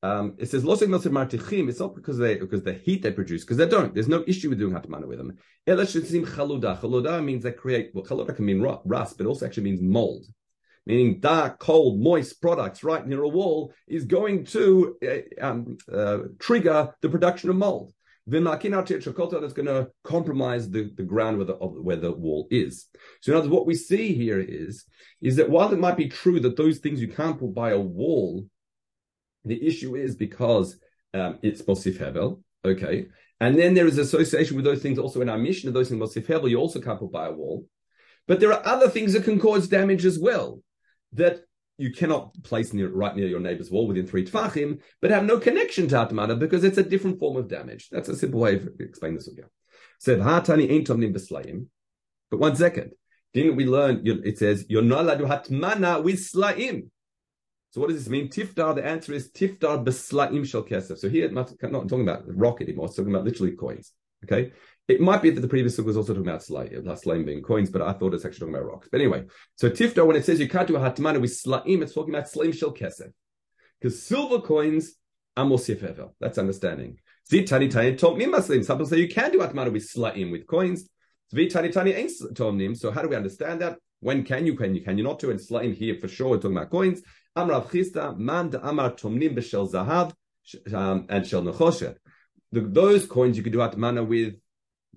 um, 0.04 0.34
it 0.36 0.50
says 0.50 0.66
losing 0.66 0.90
nosim 0.90 1.12
martichim. 1.12 1.70
It's 1.70 1.80
not 1.80 1.94
because 1.94 2.18
they 2.18 2.36
because 2.36 2.62
the 2.62 2.74
heat 2.74 3.02
they 3.02 3.10
produce 3.10 3.42
because 3.42 3.56
they 3.56 3.66
don't. 3.66 3.94
There's 3.94 4.06
no 4.06 4.22
issue 4.26 4.50
with 4.50 4.58
doing 4.58 4.74
hatamana 4.74 5.06
with 5.06 5.16
them. 5.16 5.38
chaluda. 5.66 6.78
Chaluda 6.78 7.24
means 7.24 7.42
they 7.42 7.52
create. 7.52 7.90
Well, 7.94 8.04
chaluda 8.04 8.36
can 8.36 8.44
mean 8.44 8.60
rust, 8.60 9.16
but 9.16 9.26
also 9.26 9.46
actually 9.46 9.62
means 9.62 9.80
mold, 9.80 10.26
meaning 10.84 11.20
dark, 11.20 11.58
cold, 11.58 11.98
moist 11.98 12.42
products 12.42 12.84
right 12.84 13.06
near 13.06 13.22
a 13.22 13.28
wall 13.28 13.72
is 13.88 14.04
going 14.04 14.44
to 14.46 14.94
uh, 15.02 15.46
um, 15.46 15.78
uh, 15.90 16.18
trigger 16.38 16.92
the 17.00 17.08
production 17.08 17.48
of 17.48 17.56
mold. 17.56 17.94
That's 18.26 18.52
going 18.52 18.72
to 18.72 19.90
compromise 20.02 20.70
the, 20.70 20.90
the 20.94 21.02
ground 21.02 21.38
where 21.38 21.46
the, 21.46 21.54
where 21.54 21.96
the 21.96 22.12
wall 22.12 22.46
is. 22.50 22.88
So, 23.22 23.32
in 23.32 23.38
other 23.38 23.48
words, 23.48 23.54
what 23.54 23.66
we 23.66 23.74
see 23.74 24.14
here 24.14 24.40
is, 24.40 24.84
is 25.22 25.36
that 25.36 25.50
while 25.50 25.72
it 25.72 25.78
might 25.78 25.96
be 25.96 26.08
true 26.08 26.40
that 26.40 26.56
those 26.56 26.78
things 26.78 27.00
you 27.02 27.08
can't 27.08 27.38
put 27.38 27.54
by 27.54 27.70
a 27.70 27.78
wall 27.78 28.46
the 29.44 29.66
issue 29.66 29.96
is 29.96 30.16
because 30.16 30.78
um, 31.12 31.38
it's 31.42 31.62
Mosif 31.62 31.98
Hevel, 31.98 32.42
okay, 32.64 33.06
and 33.40 33.58
then 33.58 33.74
there 33.74 33.86
is 33.86 33.98
association 33.98 34.56
with 34.56 34.64
those 34.64 34.82
things 34.82 34.98
also 34.98 35.20
in 35.20 35.28
our 35.28 35.38
mission 35.38 35.68
of 35.68 35.74
those 35.74 35.88
things 35.88 36.00
Mosif 36.00 36.26
Hevel, 36.26 36.50
you 36.50 36.56
also 36.56 36.80
put 36.80 37.12
by 37.12 37.26
a 37.26 37.32
wall. 37.32 37.66
But 38.26 38.40
there 38.40 38.52
are 38.52 38.66
other 38.66 38.88
things 38.88 39.12
that 39.12 39.24
can 39.24 39.38
cause 39.38 39.68
damage 39.68 40.04
as 40.06 40.18
well 40.18 40.60
that 41.12 41.42
you 41.76 41.92
cannot 41.92 42.32
place 42.42 42.72
near, 42.72 42.88
right 42.88 43.14
near 43.14 43.26
your 43.26 43.40
neighbor's 43.40 43.70
wall 43.70 43.86
within 43.86 44.06
three 44.06 44.24
tfachim, 44.24 44.80
but 45.02 45.10
have 45.10 45.24
no 45.24 45.38
connection 45.38 45.88
to 45.88 45.96
Atmana 45.96 46.38
because 46.38 46.64
it's 46.64 46.78
a 46.78 46.82
different 46.82 47.18
form 47.18 47.36
of 47.36 47.48
damage. 47.48 47.88
That's 47.90 48.08
a 48.08 48.16
simple 48.16 48.40
way 48.40 48.56
of 48.56 48.68
explaining 48.78 49.16
this 49.16 49.28
again. 49.28 49.46
So 49.98 50.16
Hatani 50.16 50.70
ain't 50.70 50.86
tomnim 50.86 51.66
But 52.30 52.40
one 52.40 52.56
second. 52.56 52.92
Didn't 53.32 53.56
we 53.56 53.66
learn 53.66 54.02
it 54.04 54.38
says 54.38 54.64
you're 54.68 54.82
not 54.82 55.00
allowed 55.00 55.18
to 55.18 55.24
hatmana 55.24 56.02
with 56.04 56.20
slaim. 56.20 56.90
So 57.74 57.80
what 57.80 57.88
does 57.88 57.98
this 57.98 58.08
mean? 58.08 58.28
Tiftar, 58.28 58.76
the 58.76 58.86
answer 58.86 59.12
is 59.12 59.32
tiftar 59.32 59.84
beslaim 59.84 60.46
shel 60.46 60.62
kesef. 60.62 60.96
So 60.96 61.08
here, 61.08 61.28
not, 61.28 61.52
not 61.60 61.88
talking 61.88 62.08
about 62.08 62.22
rock 62.28 62.60
anymore, 62.60 62.86
it's 62.86 62.94
talking 62.94 63.12
about 63.12 63.24
literally 63.24 63.56
coins. 63.56 63.90
Okay? 64.22 64.52
It 64.86 65.00
might 65.00 65.22
be 65.22 65.30
that 65.30 65.40
the 65.40 65.48
previous 65.48 65.76
book 65.76 65.86
was 65.86 65.96
also 65.96 66.14
talking 66.14 66.28
about 66.28 66.44
slaim, 66.44 67.24
being 67.24 67.42
coins, 67.42 67.70
but 67.70 67.82
I 67.82 67.92
thought 67.92 68.14
it's 68.14 68.24
actually 68.24 68.38
talking 68.38 68.54
about 68.54 68.68
rocks. 68.68 68.88
But 68.92 69.00
anyway, 69.00 69.24
so 69.56 69.70
tiftar, 69.70 70.06
when 70.06 70.14
it 70.14 70.24
says 70.24 70.38
you 70.38 70.48
can't 70.48 70.68
do 70.68 70.76
a 70.76 70.78
hatmana 70.78 71.20
with 71.20 71.34
slaim, 71.34 71.82
it's 71.82 71.94
talking 71.94 72.14
about 72.14 72.28
slaim 72.28 72.52
shel 72.52 72.72
kesef. 72.72 73.10
Because 73.80 74.00
silver 74.00 74.40
coins 74.40 74.94
are 75.36 75.44
mosif 75.44 76.10
That's 76.20 76.38
understanding. 76.38 76.98
Zitani 77.28 77.72
tani 77.72 77.96
tomnim 77.96 78.32
maslim. 78.32 78.64
Some 78.64 78.78
people 78.78 78.86
say 78.86 78.98
you 78.98 79.08
can 79.08 79.32
do 79.32 79.40
hatmana 79.40 79.72
with 79.72 79.82
slaim, 79.82 80.30
with 80.30 80.46
coins. 80.46 80.88
Zitani 81.34 81.72
tani 81.72 81.90
ain't 81.90 82.12
tomnim. 82.34 82.76
So 82.76 82.92
how 82.92 83.02
do 83.02 83.08
we 83.08 83.16
understand 83.16 83.62
that? 83.62 83.78
When 83.98 84.22
can 84.22 84.46
you, 84.46 84.54
can 84.54 84.76
you, 84.76 84.82
can 84.82 84.96
you 84.96 85.02
not 85.02 85.18
do? 85.18 85.32
And 85.32 85.40
slaim 85.40 85.74
here 85.74 85.96
for 85.98 86.06
sure, 86.06 86.28
we're 86.28 86.36
talking 86.36 86.56
about 86.56 86.70
coins. 86.70 87.02
Amrav 87.36 87.68
Chisda, 87.70 88.16
man 88.16 88.50
de 88.50 88.66
Amar 88.66 88.92
Tomnim 88.92 89.36
b'shel 89.36 89.70
Zahav 89.70 90.14
um, 90.72 91.06
and 91.08 91.26
Shel 91.26 91.42
Nechoshet. 91.42 91.96
Those 92.52 93.06
coins 93.06 93.36
you 93.36 93.42
could 93.42 93.52
do 93.52 93.58
atmana 93.58 94.06
with. 94.06 94.34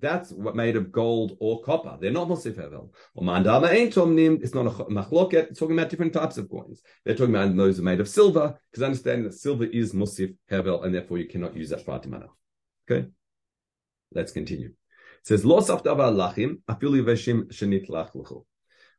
That's 0.00 0.30
what 0.30 0.54
made 0.54 0.76
of 0.76 0.92
gold 0.92 1.36
or 1.40 1.60
copper. 1.62 1.98
They're 2.00 2.12
not 2.12 2.28
Mosif 2.28 2.52
Hevel. 2.52 2.90
Or 3.16 3.24
Mandama 3.24 3.68
ain't 3.72 3.92
Tomnim. 3.92 4.40
It's 4.40 4.54
not 4.54 4.66
a 4.66 4.70
machloket. 4.84 5.50
It's 5.50 5.58
talking 5.58 5.76
about 5.76 5.90
different 5.90 6.12
types 6.12 6.38
of 6.38 6.48
coins. 6.48 6.82
They're 7.04 7.16
talking 7.16 7.34
about 7.34 7.56
those 7.56 7.80
made 7.80 7.98
of 7.98 8.08
silver 8.08 8.56
because 8.70 8.84
understanding 8.84 9.24
that 9.24 9.34
silver 9.34 9.64
is 9.64 9.94
Mosif 9.94 10.36
Hevel 10.48 10.84
and 10.84 10.94
therefore 10.94 11.18
you 11.18 11.26
cannot 11.26 11.56
use 11.56 11.70
that 11.70 11.84
for 11.84 11.98
atmana. 11.98 12.28
Okay. 12.88 13.08
Let's 14.12 14.30
continue. 14.30 14.68
It 14.68 15.26
says, 15.26 15.44
Lo 15.44 15.58
safdava 15.58 16.14
lachim, 16.14 16.60
afilu 16.70 17.02
veshim 17.02 17.52
shenit 17.52 17.90
lach 17.90 18.14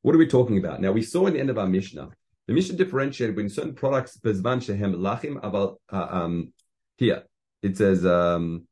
What 0.02 0.16
are 0.16 0.18
we 0.18 0.28
talking 0.28 0.58
about? 0.58 0.82
Now, 0.82 0.92
we 0.92 1.02
saw 1.02 1.28
in 1.28 1.34
the 1.34 1.40
end 1.40 1.50
of 1.50 1.58
our 1.58 1.68
Mishnah 1.68 2.10
the 2.50 2.56
Mishnah 2.56 2.78
differentiated 2.78 3.36
between 3.36 3.52
certain 3.52 3.76
products, 3.76 4.18
bezvan 4.18 4.60
shehem 4.60 4.96
lachim, 4.96 5.38
about 5.44 5.80
uh, 5.94 6.08
um, 6.10 6.52
here 6.98 7.22
it 7.62 7.78
says 7.78 8.04
um, 8.04 8.68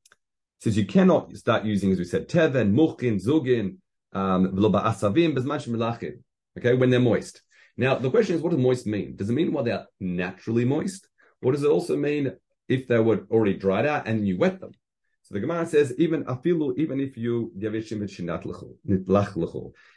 says 0.59 0.75
you 0.75 0.87
cannot 0.87 1.31
start 1.37 1.63
using, 1.63 1.91
as 1.91 1.99
we 1.99 2.03
said, 2.03 2.27
teven, 2.27 2.73
muchin, 2.73 3.23
zugin, 3.23 3.77
um, 4.13 4.47
asavim, 4.47 5.37
bezman 5.37 5.77
lachim. 5.77 6.13
Okay, 6.57 6.73
when 6.73 6.89
they're 6.89 6.99
moist. 6.99 7.43
Now 7.77 7.93
the 7.93 8.09
question 8.09 8.35
is, 8.35 8.41
what 8.41 8.49
does 8.49 8.59
moist 8.59 8.87
mean? 8.87 9.15
Does 9.15 9.29
it 9.29 9.33
mean 9.33 9.53
while 9.53 9.63
they're 9.63 9.85
naturally 9.99 10.65
moist, 10.65 11.07
or 11.43 11.51
does 11.51 11.61
it 11.61 11.69
also 11.69 11.95
mean 11.95 12.33
if 12.67 12.87
they 12.87 12.97
were 12.97 13.27
already 13.29 13.53
dried 13.53 13.85
out 13.85 14.07
and 14.07 14.27
you 14.27 14.39
wet 14.39 14.59
them? 14.59 14.71
So 15.27 15.33
the 15.33 15.41
Gemara 15.41 15.65
says, 15.65 15.93
even 15.97 16.23
afilu, 16.23 16.77
even 16.77 17.01
if 17.01 17.17
you 17.17 17.51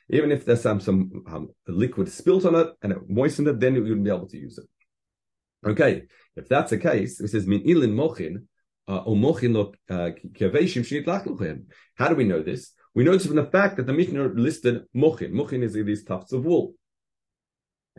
even 0.08 0.32
if 0.32 0.44
there's 0.44 0.60
some 0.60 0.80
some 0.80 1.24
um, 1.28 1.50
liquid 1.68 2.10
spilt 2.10 2.46
on 2.46 2.56
it 2.56 2.66
and 2.82 2.92
it 2.92 2.98
moistened 3.08 3.46
it, 3.46 3.60
then 3.60 3.76
you 3.76 3.82
wouldn't 3.82 4.02
be 4.02 4.10
able 4.10 4.26
to 4.26 4.36
use 4.36 4.58
it. 4.58 4.64
Okay, 5.64 6.02
if 6.34 6.48
that's 6.48 6.70
the 6.70 6.78
case, 6.78 7.20
it 7.20 7.28
says 7.28 7.46
min 7.46 7.62
ilin 7.62 7.94
mochin 7.94 8.42
uh, 8.88 9.04
or 9.04 9.14
mochin 9.14 9.54
lo 9.54 9.72
uh, 9.88 10.10
How 11.94 12.08
do 12.08 12.16
we 12.16 12.24
know 12.24 12.42
this? 12.42 12.72
We 12.96 13.04
know 13.04 13.12
this 13.12 13.26
from 13.26 13.36
the 13.36 13.46
fact 13.46 13.76
that 13.76 13.86
the 13.86 13.92
Mishnah 13.92 14.32
listed 14.34 14.82
mochin. 14.96 15.30
Mochin 15.30 15.62
is 15.62 15.74
these 15.74 16.02
tufts 16.02 16.32
of 16.32 16.44
wool. 16.44 16.74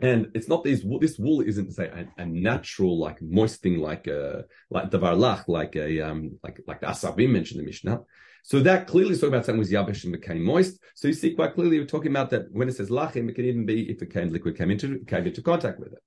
And 0.02 0.32
it's 0.34 0.48
not 0.48 0.64
these. 0.64 0.84
This 1.00 1.16
wool 1.18 1.40
isn't 1.42 1.72
say 1.72 1.86
a, 1.86 2.22
a 2.22 2.26
natural 2.26 2.98
like 2.98 3.22
moist 3.22 3.62
thing 3.62 3.78
like 3.78 4.08
a 4.08 4.38
uh, 4.38 4.42
like 4.68 4.90
davar 4.90 5.16
lach 5.16 5.46
like 5.46 5.76
a 5.76 6.00
um 6.00 6.38
like 6.42 6.60
like 6.66 6.80
the 6.80 6.88
asabim 6.88 7.30
mentioned 7.30 7.60
in 7.60 7.64
the 7.64 7.70
Mishnah. 7.70 8.00
So 8.42 8.58
that 8.60 8.88
clearly 8.88 9.12
is 9.12 9.20
talking 9.20 9.34
about 9.34 9.46
something 9.46 9.60
was 9.60 9.70
yabish 9.70 10.02
and 10.02 10.12
became 10.12 10.42
moist. 10.42 10.80
So 10.96 11.06
you 11.06 11.14
see 11.14 11.34
quite 11.34 11.54
clearly 11.54 11.78
we're 11.78 11.86
talking 11.86 12.10
about 12.10 12.30
that 12.30 12.50
when 12.50 12.68
it 12.68 12.74
says 12.74 12.90
lachim, 12.90 13.28
it 13.30 13.34
can 13.36 13.44
even 13.44 13.64
be 13.64 13.88
if 13.88 14.02
it 14.02 14.12
came 14.12 14.30
liquid 14.30 14.58
came 14.58 14.72
into 14.72 14.98
came 15.06 15.24
into 15.24 15.40
contact 15.40 15.78
with 15.78 15.92
it. 15.92 16.02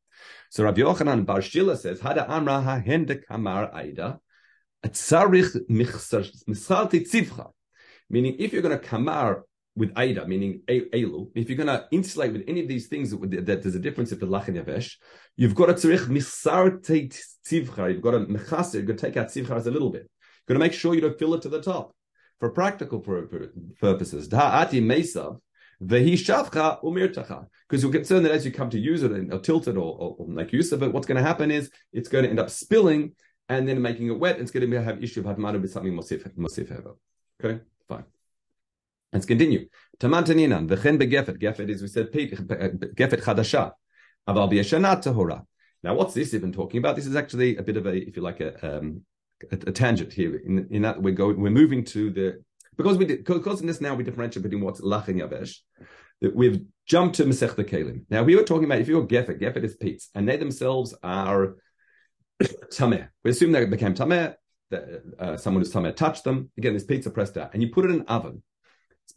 So 0.50 0.66
Rabbi 0.66 0.82
Yochanan 0.82 1.26
Bar 1.26 1.42
Shila 1.42 1.78
says 1.78 2.02
Hada 2.02 2.30
Amra 2.30 2.62
HaHende 2.62 3.26
Kamar 3.26 3.74
Aida 3.74 4.20
Tzarich 4.86 5.56
Mischarti 5.70 7.10
Tzivcha. 7.10 7.52
Meaning, 8.10 8.36
if 8.40 8.54
you're 8.54 8.62
going 8.62 8.78
to 8.80 8.86
kamar 8.86 9.46
with 9.76 9.92
Aida, 9.98 10.26
meaning 10.26 10.62
Elu, 10.68 11.30
if 11.36 11.50
you're 11.50 11.58
going 11.58 11.68
to 11.68 11.86
insulate 11.92 12.32
with 12.32 12.44
any 12.48 12.62
of 12.62 12.68
these 12.68 12.88
things 12.88 13.12
that, 13.12 13.46
that 13.46 13.62
there's 13.62 13.76
a 13.76 13.80
difference 13.80 14.12
if 14.12 14.20
the 14.20 14.26
Lach 14.26 14.48
and 14.48 14.58
Yavesh, 14.58 14.96
you've 15.36 15.56
got 15.56 15.66
to 15.66 15.74
tzarich 15.74 16.08
misarte 16.08 17.14
tzivcha, 17.46 17.92
you've 17.92 18.02
got 18.02 18.12
to 18.12 18.20
mechase, 18.20 18.74
you've 18.74 18.86
got 18.86 18.98
to 18.98 19.06
take 19.06 19.18
out 19.18 19.28
tzivcha 19.28 19.66
a 19.66 19.70
little 19.70 19.90
bit. 19.90 20.04
You've 20.04 20.48
got 20.48 20.54
to 20.54 20.60
make 20.60 20.74
sure 20.74 20.96
you 20.96 21.02
don't 21.02 21.20
fill 21.20 21.34
it 21.34 21.42
to 21.42 21.50
the 21.50 21.62
top. 21.62 21.94
For 22.40 22.52
practical 22.52 23.00
purposes, 23.00 24.30
da'ati 24.30 24.82
mesav, 24.82 25.40
vehi 25.84 26.14
shavcha 26.14 26.82
umirtacha. 26.82 27.48
Because 27.68 27.84
you're 27.84 27.92
concerned 27.92 28.26
that 28.26 28.32
as 28.32 28.46
you 28.46 28.52
come 28.52 28.70
to 28.70 28.80
use 28.80 29.04
it 29.04 29.12
or 29.12 29.40
tilt 29.40 29.68
it 29.68 29.76
or, 29.76 29.98
or, 29.98 30.16
or 30.20 30.28
make 30.28 30.54
use 30.54 30.72
of 30.72 30.84
it, 30.84 30.94
what's 30.94 31.08
going 31.08 31.18
to 31.18 31.24
happen 31.24 31.52
is 31.52 31.70
it's 31.92 32.10
going 32.10 32.24
to 32.24 32.30
end 32.30 32.40
up 32.40 32.50
spilling 32.50 33.14
and 33.50 33.68
then 33.68 33.82
making 33.82 34.08
it 34.08 34.20
wet. 34.20 34.36
And 34.36 34.44
it's 34.44 34.52
going 34.52 34.70
to 34.70 34.82
have 34.82 35.04
issue 35.04 35.22
of 35.22 35.26
havmanu 35.26 35.62
with 35.62 35.72
something 35.72 35.94
mosif, 35.94 36.30
mosif 36.38 36.96
Okay, 37.44 37.62
fine. 37.88 38.06
Let's 39.16 39.26
continue. 39.26 39.70
Tamantaninan, 39.98 40.68
v'chen 40.68 41.00
begefet. 41.00 41.42
Gefet 41.42 41.70
is, 41.70 41.82
we 41.82 41.88
said, 41.88 42.12
gefet 42.12 43.22
chadasha. 43.22 43.72
Aval 44.28 44.50
tahora. 45.02 45.46
Now, 45.82 45.94
what's 45.94 46.14
this 46.14 46.34
even 46.34 46.52
talking 46.52 46.80
about? 46.80 46.98
This 46.98 47.06
is 47.06 47.16
actually 47.16 47.56
a 47.56 47.64
bit 47.64 47.78
of 47.78 47.86
a, 47.86 47.96
if 47.96 48.18
you 48.18 48.22
like, 48.22 48.42
a, 48.42 48.78
um, 48.78 49.04
a, 49.50 49.56
a 49.56 49.72
tangent 49.72 50.12
here. 50.12 50.36
In, 50.36 50.68
in, 50.70 50.82
that 50.82 51.02
we're 51.02 51.14
going, 51.14 51.40
we're 51.40 51.50
moving 51.50 51.86
to 51.86 52.10
the 52.10 52.44
because 52.76 52.98
we 52.98 53.06
did, 53.06 53.24
because 53.24 53.62
in 53.62 53.68
this 53.68 53.80
now 53.80 53.96
we 53.96 54.04
differentiate 54.04 54.44
between 54.44 54.60
what's 54.60 54.82
lach 54.82 55.08
and 55.08 55.22
yavesh. 55.22 55.60
We've 56.20 56.66
jumped 56.86 57.16
to 57.16 57.24
Masech 57.24 57.56
the 57.56 57.64
Kalim. 57.64 58.04
Now 58.10 58.24
we 58.24 58.36
were 58.36 58.44
talking 58.44 58.66
about 58.66 58.80
if 58.80 58.90
you're 58.90 59.08
Gefet, 59.08 59.40
Gefet 59.40 59.64
is 59.64 59.78
peats, 59.78 60.10
and 60.14 60.28
they 60.28 60.36
themselves 60.36 60.94
are 61.02 61.56
tameh. 62.44 63.08
We 63.24 63.32
assume 63.32 63.54
they 63.54 63.66
became 63.66 63.94
tameh. 63.94 64.36
That, 64.72 65.04
uh, 65.18 65.38
someone 65.38 65.64
who's 65.64 65.72
tameh 65.72 65.96
touched 65.96 66.26
them. 66.26 66.52
Again, 66.58 66.74
this 66.74 66.84
pizza 66.84 67.12
pressed 67.12 67.38
out, 67.38 67.52
and 67.54 67.64
you 67.64 67.70
put 67.70 67.86
it 67.86 67.92
in 67.92 68.02
an 68.02 68.08
oven. 68.08 68.44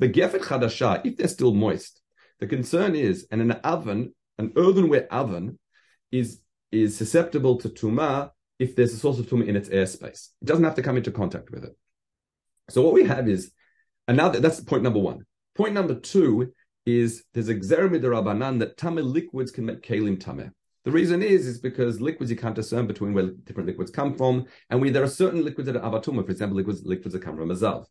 Gefet 0.01 0.43
Chadasha, 0.43 1.05
if 1.05 1.17
they're 1.17 1.29
still 1.29 1.55
moist, 1.55 2.01
the 2.41 2.47
concern 2.47 2.95
is, 2.95 3.27
and 3.31 3.41
an 3.41 3.53
oven, 3.53 4.15
an 4.39 4.53
earthenware 4.57 5.13
oven, 5.13 5.59
is 6.13 6.41
is 6.71 6.97
susceptible 6.97 7.57
to 7.57 7.69
tuma 7.69 8.31
if 8.59 8.77
there's 8.77 8.93
a 8.93 8.99
source 8.99 9.19
of 9.19 9.27
tuma 9.27 9.47
in 9.47 9.57
its 9.57 9.69
airspace. 9.71 10.29
It 10.43 10.45
doesn't 10.45 10.65
have 10.65 10.75
to 10.75 10.83
come 10.83 10.97
into 10.97 11.11
contact 11.11 11.51
with 11.51 11.65
it. 11.65 11.77
So 12.71 12.83
what 12.83 12.93
we 12.93 13.05
have 13.05 13.29
is, 13.29 13.53
that, 14.07 14.43
that's 14.43 14.61
point 14.61 14.83
number 14.83 14.99
one. 14.99 15.25
Point 15.57 15.75
number 15.75 15.95
two 15.95 16.53
is 16.85 17.25
there's 17.35 17.49
a 17.49 17.55
xeramid 17.55 18.03
rabbanan 18.03 18.59
that 18.61 18.77
tame 18.77 18.97
liquids 18.97 19.51
can 19.51 19.67
make 19.67 19.83
kalim 19.83 20.21
tame. 20.21 20.53
The 20.85 20.93
reason 20.93 21.23
is 21.23 21.47
is 21.47 21.59
because 21.59 22.01
liquids 22.01 22.31
you 22.31 22.37
can't 22.37 22.55
discern 22.55 22.87
between 22.87 23.13
where 23.13 23.31
different 23.45 23.69
liquids 23.69 23.91
come 23.91 24.15
from, 24.15 24.47
and 24.71 24.81
we 24.81 24.91
there 24.91 25.03
are 25.03 25.09
certain 25.09 25.45
liquids 25.45 25.67
that 25.67 25.77
are 25.77 25.91
avatuma, 25.91 26.25
for 26.25 26.31
example, 26.31 26.57
liquids 26.57 26.83
liquids 26.85 27.13
that 27.13 27.23
come 27.23 27.37
from 27.37 27.51
a 27.51 27.55
zav. 27.55 27.85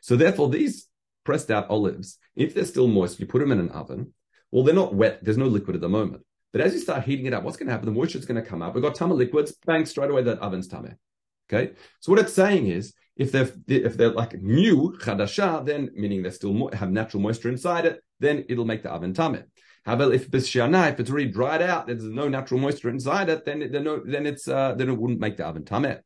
So 0.00 0.16
therefore, 0.16 0.48
these 0.48 0.88
pressed 1.24 1.50
out 1.50 1.70
olives, 1.70 2.18
if 2.36 2.54
they're 2.54 2.64
still 2.64 2.88
moist, 2.88 3.20
you 3.20 3.26
put 3.26 3.40
them 3.40 3.52
in 3.52 3.60
an 3.60 3.70
oven. 3.70 4.14
Well, 4.50 4.64
they're 4.64 4.74
not 4.74 4.94
wet. 4.94 5.22
There's 5.22 5.38
no 5.38 5.46
liquid 5.46 5.76
at 5.76 5.82
the 5.82 5.88
moment. 5.88 6.22
But 6.52 6.62
as 6.62 6.74
you 6.74 6.80
start 6.80 7.04
heating 7.04 7.26
it 7.26 7.34
up, 7.34 7.44
what's 7.44 7.56
going 7.56 7.68
to 7.68 7.72
happen? 7.72 7.86
The 7.86 7.92
moisture 7.92 8.18
is 8.18 8.26
going 8.26 8.42
to 8.42 8.48
come 8.48 8.62
up. 8.62 8.74
We've 8.74 8.82
got 8.82 8.96
tama 8.96 9.14
liquids. 9.14 9.52
Bang, 9.64 9.86
straight 9.86 10.10
away 10.10 10.22
that 10.22 10.40
oven's 10.40 10.66
tame. 10.66 10.96
Okay, 11.52 11.72
so 12.00 12.12
what 12.12 12.20
it's 12.20 12.32
saying 12.32 12.68
is 12.68 12.94
if 13.16 13.32
they're 13.32 13.50
if 13.66 13.96
they're 13.96 14.12
like 14.12 14.34
new 14.40 14.96
chadasha, 15.00 15.64
then 15.66 15.90
meaning 15.94 16.22
they 16.22 16.30
still 16.30 16.52
mo- 16.52 16.70
have 16.72 16.90
natural 16.90 17.22
moisture 17.22 17.48
inside 17.48 17.84
it, 17.86 18.00
then 18.20 18.44
it'll 18.48 18.64
make 18.64 18.82
the 18.82 18.90
oven 18.90 19.12
tameh. 19.12 19.44
How 19.84 19.94
about 19.94 20.14
if 20.14 20.30
b'shana, 20.30 20.92
if 20.92 21.00
it's 21.00 21.10
already 21.10 21.28
dried 21.28 21.62
out, 21.62 21.88
there's 21.88 22.04
no 22.04 22.28
natural 22.28 22.60
moisture 22.60 22.88
inside 22.88 23.28
it, 23.28 23.44
then 23.44 23.62
it, 23.62 23.72
then, 23.72 23.84
no, 23.84 24.00
then 24.04 24.26
it's 24.26 24.46
uh, 24.46 24.74
then 24.74 24.88
it 24.88 24.96
wouldn't 24.96 25.20
make 25.20 25.36
the 25.36 25.46
oven 25.46 25.64
tameh. 25.64 26.00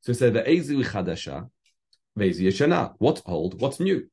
So 0.00 0.12
say 0.12 0.30
the 0.30 0.42
ezu 0.42 0.84
chadasha, 0.84 1.48
yeshana. 2.16 2.94
What's 2.98 3.22
old? 3.26 3.60
What's 3.60 3.80
new? 3.80 4.08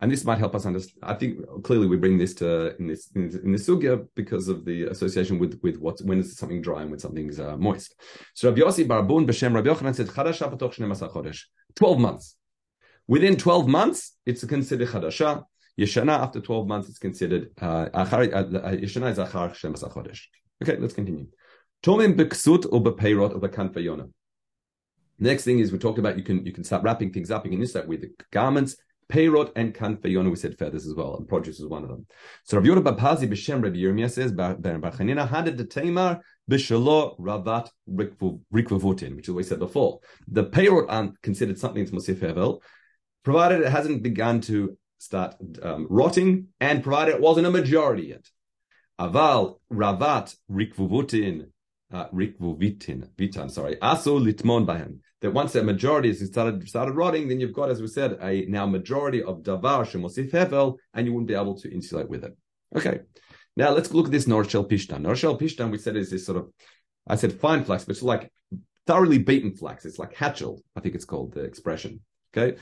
And 0.00 0.12
this 0.12 0.26
might 0.26 0.36
help 0.38 0.54
us 0.54 0.66
understand. 0.66 1.02
I 1.02 1.14
think 1.14 1.38
clearly 1.62 1.86
we 1.86 1.96
bring 1.96 2.18
this 2.18 2.34
to 2.34 2.76
in 2.76 2.86
this 2.86 3.10
in, 3.14 3.22
in 3.44 3.52
the 3.52 3.58
sugya 3.58 4.06
because 4.14 4.48
of 4.48 4.66
the 4.66 4.84
association 4.84 5.38
with 5.38 5.58
with 5.62 5.78
what 5.78 6.00
when 6.02 6.20
is 6.20 6.36
something 6.36 6.60
dry 6.60 6.82
and 6.82 6.90
when 6.90 7.00
something's 7.00 7.40
uh, 7.40 7.56
moist. 7.56 7.94
So 8.34 8.50
Rabbi 8.50 8.60
Yossi 8.60 8.86
Barbun 8.86 9.26
b'Shem 9.26 9.54
Rabbi 9.54 9.70
Yochanan 9.70 9.94
said 9.94 10.08
chadasha 10.08 10.52
b'toch 10.52 10.74
chodesh, 11.14 11.44
twelve 11.74 11.98
months. 11.98 12.36
Within 13.08 13.36
twelve 13.36 13.68
months, 13.68 14.18
it's 14.26 14.44
considered 14.44 14.88
chadasha. 14.88 15.44
Yeshana 15.80 16.18
after 16.18 16.42
twelve 16.42 16.66
months, 16.66 16.90
it's 16.90 16.98
considered 16.98 17.50
uh, 17.62 17.88
uh, 17.94 18.00
uh, 18.00 18.04
Yeshana 18.04 19.10
is 19.12 19.18
achar 19.18 19.54
shem 19.54 19.72
chodesh. 19.72 20.24
Okay, 20.62 20.76
let's 20.76 20.92
continue. 20.92 21.26
Tomim 21.82 22.16
b'ksut 22.16 22.66
or 22.70 22.82
b'peirot 22.82 23.34
or 23.34 23.40
b'kanfayona. 23.40 24.10
Next 25.18 25.44
thing 25.44 25.60
is 25.60 25.72
we 25.72 25.78
talked 25.78 25.98
about 25.98 26.18
you 26.18 26.22
can 26.22 26.44
you 26.44 26.52
can 26.52 26.64
start 26.64 26.82
wrapping 26.82 27.14
things 27.14 27.30
up. 27.30 27.46
You 27.46 27.50
can 27.50 27.60
use 27.60 27.72
that 27.72 27.88
with 27.88 28.02
the 28.02 28.10
garments 28.30 28.76
Peyrot 29.08 29.52
and 29.54 29.74
Kanfeyona, 29.74 30.30
we 30.30 30.36
said 30.36 30.58
feathers 30.58 30.86
as 30.86 30.94
well, 30.94 31.16
and 31.16 31.28
produce 31.28 31.60
is 31.60 31.66
one 31.66 31.84
of 31.84 31.88
them. 31.88 32.06
So 32.44 32.58
Rabbi 32.58 32.68
Yoda 32.68 32.82
Bapazi 32.82 33.28
b'Shem 33.28 33.62
Rabbi 33.62 33.76
Yirmiyah 33.76 34.10
says, 34.10 34.32
Ben 34.32 34.80
Barchanina 34.80 35.28
had 35.28 35.70
Tamar 35.70 36.20
b'Shalo 36.50 37.18
Ravat 37.20 37.68
Rikvavutin, 37.88 39.14
which 39.16 39.26
is 39.26 39.30
what 39.30 39.36
we 39.36 39.42
said 39.44 39.60
before. 39.60 40.00
The 40.28 40.44
Peyrot 40.44 40.86
aren't 40.88 41.20
considered 41.22 41.58
something 41.58 41.86
to 41.86 41.92
Mosif 41.92 42.16
Hevel, 42.16 42.60
provided 43.22 43.60
it 43.60 43.70
hasn't 43.70 44.02
begun 44.02 44.40
to 44.42 44.76
start 44.98 45.36
um, 45.62 45.86
rotting, 45.88 46.48
and 46.60 46.82
provided 46.82 47.14
it 47.14 47.20
wasn't 47.20 47.46
a 47.46 47.50
majority 47.50 48.08
yet. 48.08 48.28
Aval 48.98 49.60
Ravat 49.72 50.34
Rikvuvutin, 50.50 51.48
uh, 51.92 52.08
Rikvuvitin, 52.08 53.08
Vitan, 53.16 53.50
sorry, 53.50 53.76
Aso 53.76 54.20
Litmon 54.20 54.66
Bahem 54.66 54.98
that 55.26 55.32
once 55.32 55.54
that 55.54 55.64
majority 55.64 56.08
has 56.08 56.24
started 56.24 56.68
started 56.68 56.92
rotting, 56.92 57.26
then 57.26 57.40
you've 57.40 57.52
got, 57.52 57.68
as 57.68 57.80
we 57.82 57.88
said, 57.88 58.16
a 58.22 58.46
now 58.46 58.64
majority 58.64 59.24
of 59.24 59.42
davar 59.42 59.82
shemosif 59.84 60.30
hevel, 60.30 60.76
and 60.94 61.04
you 61.04 61.12
wouldn't 61.12 61.26
be 61.26 61.34
able 61.34 61.58
to 61.58 61.68
insulate 61.68 62.08
with 62.08 62.22
it. 62.22 62.32
Okay, 62.76 63.00
now 63.56 63.70
let's 63.70 63.92
look 63.92 64.06
at 64.06 64.12
this 64.12 64.26
norshel 64.26 64.70
pishtan. 64.70 65.00
Norshel 65.00 65.40
pishtan, 65.40 65.72
we 65.72 65.78
said 65.78 65.96
is 65.96 66.10
this 66.10 66.24
sort 66.24 66.38
of, 66.38 66.48
I 67.08 67.16
said 67.16 67.32
fine 67.32 67.64
flax, 67.64 67.84
but 67.84 67.96
it's 67.96 68.04
like 68.04 68.30
thoroughly 68.86 69.18
beaten 69.18 69.52
flax. 69.56 69.84
It's 69.84 69.98
like 69.98 70.14
hatchel, 70.14 70.60
I 70.76 70.80
think 70.80 70.94
it's 70.94 71.04
called 71.04 71.34
the 71.34 71.40
expression. 71.40 71.98
Okay. 72.32 72.56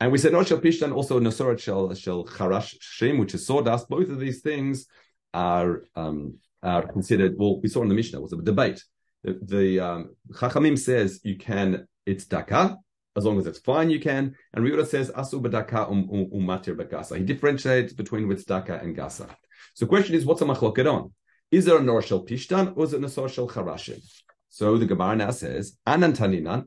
And 0.00 0.10
we 0.10 0.18
said 0.18 0.32
norshel 0.32 0.60
pishtan, 0.60 0.92
also 0.92 1.20
nosorat 1.20 1.60
shel 1.60 1.94
shel 1.94 2.24
charash 2.24 2.74
shim, 2.80 3.20
which 3.20 3.34
is 3.34 3.46
sawdust. 3.46 3.88
Both 3.88 4.10
of 4.10 4.18
these 4.18 4.40
things 4.40 4.86
are 5.32 5.84
um, 5.94 6.38
are 6.60 6.88
considered. 6.88 7.34
Well, 7.38 7.60
we 7.60 7.68
saw 7.68 7.82
in 7.82 7.88
the 7.88 7.94
Mishnah 7.94 8.20
was 8.20 8.32
a 8.32 8.42
debate. 8.42 8.82
The, 9.22 9.38
the 9.42 9.80
um, 9.80 10.16
Chachamim 10.32 10.78
says 10.78 11.20
you 11.22 11.36
can 11.36 11.86
it's 12.06 12.24
daka. 12.24 12.76
As 13.16 13.24
long 13.24 13.38
as 13.38 13.46
it's 13.46 13.58
fine, 13.58 13.90
you 13.90 13.98
can. 13.98 14.36
And 14.54 14.64
Riuda 14.64 14.86
says 14.86 15.10
asu 15.10 15.42
badaka 15.42 15.90
um, 15.90 16.08
um, 16.12 16.26
umatir 16.32 16.76
bagasa. 16.76 17.18
He 17.18 17.24
differentiates 17.24 17.92
between 17.92 18.28
with 18.28 18.46
daka 18.46 18.78
and 18.80 18.96
gasa. 18.96 19.28
So 19.74 19.84
the 19.84 19.88
question 19.88 20.14
is, 20.14 20.24
what's 20.24 20.42
a 20.42 20.44
machloket 20.44 20.92
on? 20.92 21.12
Is 21.50 21.64
there 21.64 21.78
a 21.78 21.82
nor 21.82 22.02
shel 22.02 22.24
pishtan 22.24 22.76
or 22.76 22.84
is 22.84 22.92
it 22.92 23.02
a 23.02 23.08
shel 23.08 23.48
charashim? 23.48 24.00
So 24.48 24.76
the 24.76 24.86
Gemara 24.86 25.16
now 25.16 25.30
says 25.30 25.76
anan 25.86 26.12
taninan 26.12 26.66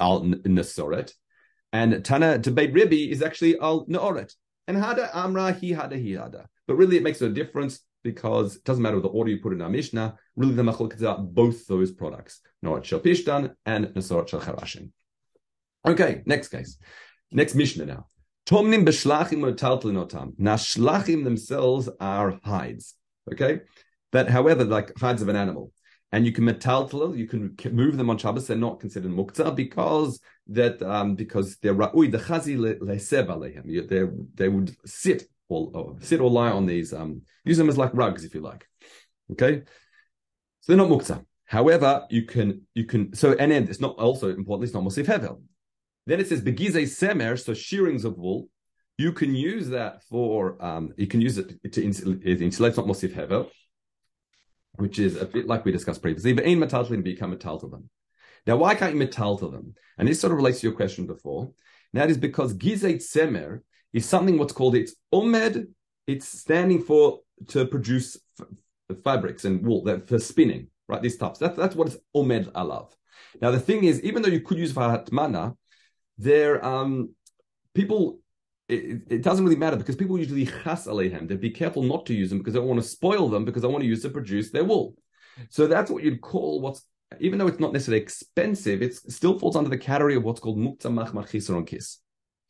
al 0.00 0.22
nasoret, 0.22 1.12
and 1.72 2.04
Tana 2.04 2.34
to 2.34 2.50
debate 2.50 2.74
Ribi 2.74 3.10
is 3.10 3.22
actually 3.22 3.58
al 3.58 3.86
naoret. 3.86 4.32
And 4.66 4.76
hada 4.76 5.10
amra 5.14 5.52
he 5.52 5.72
hada 5.72 6.00
he 6.00 6.12
hada. 6.12 6.46
But 6.66 6.76
really, 6.76 6.96
it 6.96 7.02
makes 7.02 7.20
no 7.20 7.30
difference 7.30 7.80
because 8.02 8.56
it 8.56 8.64
doesn't 8.64 8.82
matter 8.82 9.00
the 9.00 9.08
order 9.08 9.30
you 9.30 9.38
put 9.38 9.52
in 9.52 9.62
our 9.62 9.68
Mishnah. 9.68 10.16
Really, 10.36 10.54
the 10.54 10.62
machlok 10.62 10.94
is 10.94 11.02
about 11.02 11.34
both 11.34 11.66
those 11.66 11.92
products, 11.92 12.40
Norat 12.64 12.84
Shel 12.84 13.00
Pishtan 13.00 13.54
and 13.66 13.86
Nasorat 13.86 14.28
Shel 14.28 14.40
Charashim. 14.40 14.90
Okay, 15.86 16.22
next 16.26 16.48
case. 16.48 16.78
Next 17.30 17.54
Mishnah 17.54 17.86
now. 17.86 18.06
Tomnim 18.46 18.84
b'shlachim 18.84 19.40
otam. 19.40 20.32
Now, 20.38 20.56
shlachim 20.56 21.24
themselves 21.24 21.88
are 22.00 22.38
hides. 22.42 22.94
Okay? 23.32 23.60
But 24.10 24.28
however, 24.28 24.64
like 24.64 24.96
hides 24.98 25.22
of 25.22 25.28
an 25.28 25.36
animal. 25.36 25.72
And 26.10 26.24
you 26.24 26.32
can 26.32 26.44
metaltal, 26.44 27.14
you 27.16 27.26
can 27.26 27.54
move 27.70 27.98
them 27.98 28.08
on 28.08 28.16
Shabbos. 28.16 28.46
They're 28.46 28.56
not 28.56 28.80
considered 28.80 29.10
muktzah 29.10 29.54
because 29.54 30.20
that 30.46 30.80
um, 30.80 31.14
because 31.14 31.58
they're 31.58 31.74
ra'ui 31.74 32.10
the 32.10 32.16
chazi 32.16 32.56
leseb 32.78 33.88
They 33.88 34.04
they 34.34 34.48
would 34.48 34.74
sit 34.86 35.28
or, 35.48 35.70
or 35.74 35.96
sit 36.00 36.20
or 36.20 36.30
lie 36.30 36.50
on 36.50 36.66
these. 36.66 36.92
Um, 36.92 37.22
use 37.44 37.56
them 37.56 37.68
as 37.68 37.78
like 37.78 37.94
rugs 37.94 38.24
if 38.24 38.34
you 38.34 38.40
like. 38.40 38.66
Okay, 39.32 39.62
so 40.60 40.72
they're 40.72 40.76
not 40.76 40.88
muktzah. 40.88 41.24
However, 41.44 42.06
you 42.10 42.24
can 42.24 42.62
you 42.74 42.84
can 42.84 43.14
so 43.14 43.32
and 43.32 43.50
then 43.52 43.68
it's 43.68 43.80
not 43.80 43.96
also 43.96 44.28
important. 44.30 44.64
It's 44.64 44.74
not 44.74 44.84
mosif 44.84 45.06
hevel. 45.06 45.42
Then 46.06 46.20
it 46.20 46.28
says 46.28 46.40
begize 46.40 46.98
semer, 46.98 47.42
so 47.42 47.54
shearings 47.54 48.04
of 48.04 48.16
wool. 48.16 48.48
You 48.96 49.12
can 49.12 49.34
use 49.34 49.68
that 49.68 50.02
for 50.04 50.62
um, 50.64 50.92
you 50.96 51.06
can 51.06 51.20
use 51.20 51.38
it 51.38 51.72
to 51.72 51.82
insulate, 51.82 52.76
not 52.76 52.86
mosif 52.86 53.14
hevel, 53.14 53.50
which 54.76 54.98
is 54.98 55.16
a 55.16 55.26
bit 55.26 55.46
like 55.46 55.64
we 55.64 55.72
discussed 55.72 56.02
previously. 56.02 56.32
But 56.32 56.44
in 56.44 56.58
metaltalin 56.58 57.02
become 57.02 57.30
metal 57.30 57.58
to 57.60 57.68
them. 57.68 57.88
Now, 58.46 58.56
why 58.56 58.74
can't 58.74 58.94
you 58.94 58.98
metal 58.98 59.36
to 59.38 59.50
them? 59.50 59.74
And 59.98 60.08
this 60.08 60.20
sort 60.20 60.32
of 60.32 60.38
relates 60.38 60.60
to 60.60 60.66
your 60.66 60.76
question 60.76 61.06
before. 61.06 61.52
Now, 61.92 62.02
that 62.02 62.10
is 62.10 62.18
because 62.18 62.54
gizet 62.54 62.96
semer 62.96 63.60
is 63.92 64.06
something 64.06 64.38
what's 64.38 64.52
called 64.52 64.74
it's 64.74 64.94
omed. 65.12 65.66
It's 66.06 66.26
standing 66.26 66.82
for 66.82 67.20
to 67.48 67.66
produce 67.66 68.16
f- 68.40 68.96
fabrics 69.04 69.44
and 69.44 69.64
wool 69.64 69.84
that 69.84 70.08
for 70.08 70.18
spinning, 70.18 70.68
right? 70.88 71.02
These 71.02 71.18
types. 71.18 71.38
That's 71.38 71.56
that's 71.56 71.76
what 71.76 71.88
it's 71.88 71.98
omed 72.14 72.50
alav. 72.52 72.92
Now 73.40 73.50
the 73.50 73.60
thing 73.60 73.84
is, 73.84 74.02
even 74.02 74.22
though 74.22 74.28
you 74.28 74.40
could 74.40 74.58
use 74.58 74.72
vahatmana, 74.72 75.56
there 76.16 76.64
um 76.64 77.14
people 77.74 78.20
it, 78.68 79.02
it, 79.08 79.22
doesn't 79.22 79.44
really 79.44 79.56
matter 79.56 79.76
because 79.76 79.96
people 79.96 80.18
usually 80.18 80.44
chas 80.44 80.86
alehem. 80.86 81.26
They 81.26 81.36
be 81.36 81.50
careful 81.50 81.82
not 81.82 82.04
to 82.06 82.14
use 82.14 82.28
them 82.28 82.38
because 82.38 82.52
they 82.52 82.60
don't 82.60 82.68
want 82.68 82.82
to 82.82 82.88
spoil 82.88 83.28
them 83.28 83.46
because 83.46 83.62
they 83.62 83.68
want 83.68 83.82
to 83.82 83.88
use 83.88 84.02
to 84.02 84.10
produce 84.10 84.50
their 84.50 84.64
wool. 84.64 84.94
So 85.48 85.66
that's 85.66 85.90
what 85.90 86.02
you'd 86.02 86.20
call 86.20 86.60
what's 86.60 86.82
even 87.20 87.38
though 87.38 87.46
it's 87.46 87.60
not 87.60 87.72
necessarily 87.72 88.02
expensive, 88.02 88.82
it 88.82 88.94
still 88.94 89.38
falls 89.38 89.56
under 89.56 89.70
the 89.70 89.78
category 89.78 90.14
of 90.14 90.24
what's 90.24 90.40
called 90.40 90.58
mukta 90.58 90.92
machmach 90.92 91.66
kiss. 91.66 91.98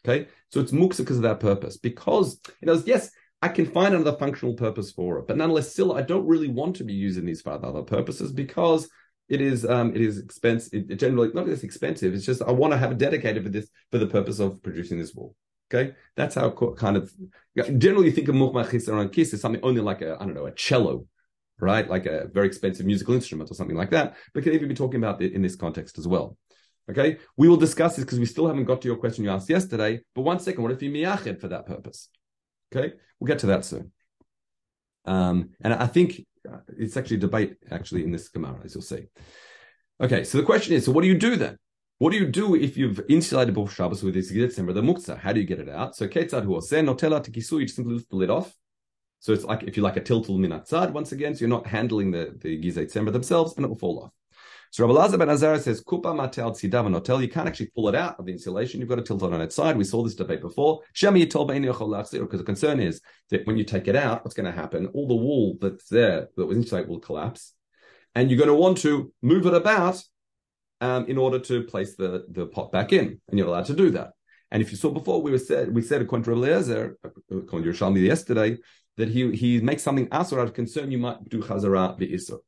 Okay, 0.06 0.28
so 0.50 0.60
it's 0.60 0.72
muksa 0.72 0.98
because 0.98 1.16
of 1.16 1.22
that 1.22 1.40
purpose. 1.40 1.76
Because 1.76 2.40
you 2.60 2.66
know, 2.66 2.80
yes, 2.86 3.10
I 3.42 3.48
can 3.48 3.66
find 3.66 3.94
another 3.94 4.16
functional 4.16 4.54
purpose 4.54 4.90
for 4.90 5.18
it, 5.18 5.26
but 5.26 5.36
nonetheless, 5.36 5.72
still, 5.72 5.92
I 5.92 6.02
don't 6.02 6.26
really 6.26 6.48
want 6.48 6.76
to 6.76 6.84
be 6.84 6.94
using 6.94 7.24
these 7.24 7.40
for 7.42 7.52
other 7.52 7.82
purposes 7.82 8.32
because 8.32 8.88
it 9.28 9.40
is 9.40 9.64
um, 9.64 9.94
it 9.94 10.00
is 10.00 10.18
expensive. 10.18 10.90
It, 10.90 10.96
generally 10.96 11.30
not 11.34 11.46
just 11.46 11.64
expensive. 11.64 12.14
It's 12.14 12.24
just 12.24 12.42
I 12.42 12.50
want 12.52 12.72
to 12.72 12.78
have 12.78 12.92
it 12.92 12.98
dedicated 12.98 13.42
for 13.42 13.50
this 13.50 13.68
for 13.90 13.98
the 13.98 14.06
purpose 14.06 14.38
of 14.38 14.62
producing 14.62 14.98
this 14.98 15.14
wool. 15.14 15.34
Okay, 15.70 15.92
that's 16.16 16.34
how 16.34 16.50
kind 16.50 16.96
of 16.96 17.12
generally 17.76 18.06
you 18.06 18.12
think 18.12 18.28
of 18.28 18.34
mukmachis 18.34 18.88
around 18.88 19.10
kiss 19.10 19.34
is 19.34 19.42
something 19.42 19.62
only 19.62 19.82
like 19.82 20.00
a 20.00 20.16
I 20.18 20.24
don't 20.24 20.34
know 20.34 20.46
a 20.46 20.52
cello, 20.52 21.06
right? 21.60 21.88
Like 21.88 22.06
a 22.06 22.28
very 22.32 22.46
expensive 22.46 22.86
musical 22.86 23.14
instrument 23.14 23.50
or 23.50 23.54
something 23.54 23.76
like 23.76 23.90
that. 23.90 24.16
But 24.32 24.44
can 24.44 24.54
even 24.54 24.68
be 24.68 24.74
talking 24.74 24.98
about 24.98 25.20
it 25.20 25.32
in 25.32 25.42
this 25.42 25.56
context 25.56 25.98
as 25.98 26.08
well. 26.08 26.38
Okay, 26.90 27.18
we 27.36 27.48
will 27.48 27.56
discuss 27.56 27.96
this 27.96 28.04
because 28.04 28.18
we 28.18 28.24
still 28.24 28.46
haven't 28.46 28.64
got 28.64 28.80
to 28.80 28.88
your 28.88 28.96
question 28.96 29.24
you 29.24 29.30
asked 29.30 29.50
yesterday. 29.50 30.00
But 30.14 30.22
one 30.22 30.40
second, 30.40 30.62
what 30.62 30.72
if 30.72 30.82
you 30.82 30.90
miyached 30.90 31.40
for 31.40 31.48
that 31.48 31.66
purpose? 31.66 32.08
Okay, 32.74 32.94
we'll 33.18 33.28
get 33.28 33.40
to 33.40 33.46
that 33.46 33.64
soon. 33.64 33.92
Um, 35.04 35.50
and 35.60 35.74
I 35.74 35.86
think 35.86 36.20
uh, 36.50 36.58
it's 36.76 36.96
actually 36.96 37.18
a 37.18 37.20
debate 37.20 37.56
actually 37.70 38.04
in 38.04 38.12
this 38.12 38.28
Gemara, 38.28 38.60
as 38.64 38.74
you'll 38.74 38.82
see. 38.82 39.06
Okay, 40.00 40.24
so 40.24 40.38
the 40.38 40.44
question 40.44 40.74
is, 40.74 40.84
so 40.84 40.92
what 40.92 41.02
do 41.02 41.08
you 41.08 41.18
do 41.18 41.36
then? 41.36 41.58
What 41.98 42.12
do 42.12 42.18
you 42.18 42.26
do 42.26 42.54
if 42.54 42.76
you've 42.76 43.00
insulated 43.08 43.54
both 43.54 43.74
Shabbos 43.74 44.02
with 44.02 44.14
this 44.14 44.30
Gizet 44.30 44.54
the 44.54 44.82
Muktzah? 44.82 45.18
How 45.18 45.32
do 45.32 45.40
you 45.40 45.46
get 45.46 45.58
it 45.58 45.68
out? 45.68 45.96
So 45.96 46.06
Ketzad 46.06 46.44
hu 46.44 46.54
oseh 46.54 46.84
notela 46.84 47.20
tekisu, 47.20 47.58
you 47.58 47.64
just 47.64 47.76
simply 47.76 47.94
lift 47.94 48.08
the 48.08 48.16
lid 48.16 48.30
off. 48.30 48.54
So 49.18 49.32
it's 49.32 49.44
like 49.44 49.64
if 49.64 49.76
you 49.76 49.82
like 49.82 49.96
a 49.96 50.00
tiltul 50.00 50.38
minatzad 50.38 50.92
once 50.92 51.10
again, 51.10 51.34
so 51.34 51.40
you're 51.40 51.48
not 51.48 51.66
handling 51.66 52.12
the, 52.12 52.36
the 52.40 52.62
Gizet 52.62 52.92
themselves 53.12 53.56
and 53.56 53.64
it 53.64 53.68
will 53.68 53.76
fall 53.76 54.04
off. 54.04 54.12
So 54.70 54.86
Rabbi 54.86 54.98
Lazar 54.98 55.18
ben 55.18 55.30
Azara 55.30 55.58
says, 55.58 55.82
Kupa 55.82 56.14
matel 56.14 56.52
tzidav 56.52 56.92
hotel. 56.92 57.22
You 57.22 57.28
can't 57.28 57.48
actually 57.48 57.70
pull 57.74 57.88
it 57.88 57.94
out 57.94 58.18
of 58.18 58.26
the 58.26 58.32
insulation. 58.32 58.80
You've 58.80 58.88
got 58.88 58.96
to 58.96 59.02
tilt 59.02 59.22
it 59.22 59.32
on 59.32 59.40
its 59.40 59.54
side. 59.54 59.76
We 59.76 59.84
saw 59.84 60.02
this 60.02 60.14
debate 60.14 60.40
before. 60.40 60.82
Shemi 60.94 61.28
because 61.28 62.40
the 62.40 62.44
concern 62.44 62.80
is 62.80 63.00
that 63.30 63.46
when 63.46 63.56
you 63.56 63.64
take 63.64 63.88
it 63.88 63.96
out, 63.96 64.24
what's 64.24 64.34
going 64.34 64.46
to 64.46 64.52
happen? 64.52 64.86
All 64.88 65.08
the 65.08 65.14
wool 65.14 65.56
that's 65.60 65.88
there 65.88 66.28
that 66.36 66.46
was 66.46 66.56
insulated 66.56 66.88
will 66.88 67.00
collapse. 67.00 67.54
And 68.14 68.30
you're 68.30 68.38
going 68.38 68.48
to 68.48 68.54
want 68.54 68.78
to 68.78 69.12
move 69.22 69.46
it 69.46 69.54
about 69.54 70.02
um, 70.80 71.06
in 71.06 71.18
order 71.18 71.38
to 71.38 71.62
place 71.62 71.96
the, 71.96 72.24
the 72.30 72.46
pot 72.46 72.72
back 72.72 72.92
in. 72.92 73.20
And 73.28 73.38
you're 73.38 73.48
allowed 73.48 73.66
to 73.66 73.74
do 73.74 73.90
that. 73.90 74.12
And 74.50 74.62
if 74.62 74.70
you 74.70 74.76
saw 74.76 74.90
before, 74.90 75.20
we 75.20 75.30
were 75.30 75.38
said 75.38 75.74
we 75.74 75.82
said 75.82 76.00
according 76.00 76.24
to 76.24 76.30
Rabbi 76.30 76.46
Eliezer, 76.46 76.98
according 77.30 77.64
to 77.64 77.78
Yerushalmi 77.78 78.02
yesterday, 78.02 78.56
that 78.96 79.08
he 79.08 79.32
he 79.32 79.60
makes 79.60 79.82
something 79.82 80.08
asur 80.08 80.40
out 80.40 80.48
of 80.48 80.54
concern 80.54 80.90
you 80.90 80.98
might 80.98 81.28
do 81.28 81.40
chazara 81.40 81.98
the 81.98 82.12
isur. 82.12 82.38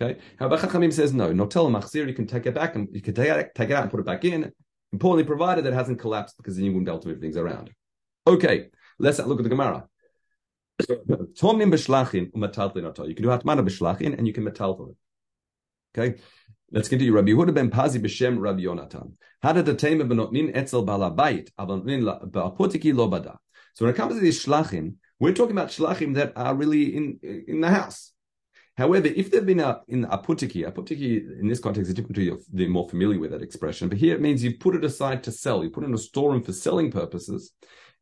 Okay. 0.00 0.18
However, 0.38 0.56
Chachamim 0.56 0.92
says 0.92 1.12
no. 1.12 1.30
Notel 1.32 1.70
machzir, 1.70 2.08
you 2.08 2.14
can 2.14 2.26
take 2.26 2.46
it 2.46 2.54
back 2.54 2.74
and 2.74 2.88
you 2.92 3.02
can 3.02 3.14
take 3.14 3.28
it, 3.28 3.54
take 3.54 3.70
it 3.70 3.74
out 3.74 3.82
and 3.82 3.90
put 3.90 4.00
it 4.00 4.06
back 4.06 4.24
in. 4.24 4.50
Importantly, 4.92 5.24
provided 5.24 5.66
it 5.66 5.74
hasn't 5.74 5.98
collapsed 5.98 6.36
because 6.38 6.56
then 6.56 6.64
you 6.64 6.72
wouldn't 6.72 6.86
be 6.86 6.90
able 6.90 7.00
to 7.00 7.08
move 7.08 7.20
things 7.20 7.36
around. 7.36 7.70
Okay. 8.26 8.70
Let's 8.98 9.18
look 9.18 9.38
at 9.38 9.44
the 9.44 9.50
Gemara. 9.50 9.86
Tomnim 10.82 11.70
b'shlachin 11.70 12.32
u'mataltlin 12.32 12.84
oto. 12.84 13.06
You 13.06 13.14
can 13.14 13.24
do 13.24 13.28
hatmana 13.28 13.66
b'shlachin 13.66 14.16
and 14.16 14.26
you 14.26 14.32
can 14.32 14.44
metaltlin. 14.44 14.94
Okay. 15.96 16.18
Let's 16.72 16.88
continue. 16.88 17.12
Rabbi 17.12 17.32
Yehuda 17.32 17.52
ben 17.52 17.70
Pazi 17.70 18.00
b'shem 18.00 18.40
Rabbi 18.40 18.62
Yonatan. 18.62 19.12
Had 19.42 19.64
the 19.64 19.74
tema 19.74 20.04
b'notnin 20.04 20.52
etzel 20.54 20.86
balabayit 20.86 21.50
avonotnin 21.58 22.30
ba'apotiki 22.30 22.94
lo 22.94 23.10
bada. 23.10 23.36
So 23.74 23.84
when 23.84 23.92
it 23.92 23.96
comes 23.96 24.14
to 24.14 24.20
these 24.20 24.44
shlachim, 24.44 24.94
we're 25.18 25.34
talking 25.34 25.52
about 25.52 25.68
shlachim 25.68 26.14
that 26.14 26.32
are 26.36 26.54
really 26.54 26.96
in 26.96 27.18
in 27.22 27.60
the 27.60 27.68
house. 27.68 28.12
However, 28.80 29.08
if 29.08 29.30
they've 29.30 29.44
been 29.44 29.60
a, 29.60 29.82
in 29.88 30.06
apotiki, 30.06 30.66
apotiki 30.66 31.38
in 31.38 31.46
this 31.48 31.60
context 31.60 31.90
is 31.90 31.94
different 31.94 32.16
to 32.16 32.22
you, 32.22 32.40
they're 32.50 32.66
more 32.66 32.88
familiar 32.88 33.20
with 33.20 33.30
that 33.32 33.42
expression. 33.42 33.90
But 33.90 33.98
here 33.98 34.14
it 34.14 34.22
means 34.22 34.42
you 34.42 34.56
put 34.56 34.74
it 34.74 34.86
aside 34.86 35.22
to 35.24 35.32
sell. 35.32 35.62
You 35.62 35.68
put 35.68 35.84
it 35.84 35.88
in 35.88 35.94
a 35.94 35.98
storeroom 35.98 36.42
for 36.42 36.54
selling 36.54 36.90
purposes. 36.90 37.52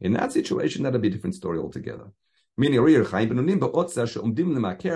In 0.00 0.12
that 0.12 0.30
situation, 0.32 0.84
that'd 0.84 1.02
be 1.02 1.08
a 1.08 1.10
different 1.10 1.34
story 1.34 1.58
altogether. 1.58 2.12
Meaning, 2.56 2.76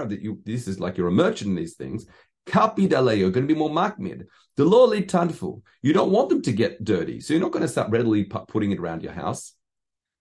that 0.09 0.19
you 0.23 0.41
this 0.45 0.69
is 0.69 0.79
like 0.79 0.97
you're 0.97 1.09
a 1.09 1.13
merchant 1.13 1.51
in 1.51 1.57
these 1.57 1.75
things. 1.75 2.07
Kapidale, 2.47 3.19
you're 3.19 3.33
going 3.33 3.49
to 3.49 3.53
be 3.53 3.59
more 3.59 3.71
makmid. 3.71 4.27
The 4.57 4.65
law 4.65 4.87
tanfu. 4.89 5.63
You 5.83 5.93
don't 5.93 6.13
want 6.13 6.29
them 6.29 6.43
to 6.43 6.53
get 6.53 6.85
dirty, 6.85 7.19
so 7.21 7.35
you're 7.35 7.43
not 7.43 7.51
going 7.51 7.63
to 7.63 7.69
start 7.69 7.91
readily 7.91 8.23
putting 8.25 8.71
it 8.71 8.79
around 8.79 9.03
your 9.03 9.15
house. 9.15 9.55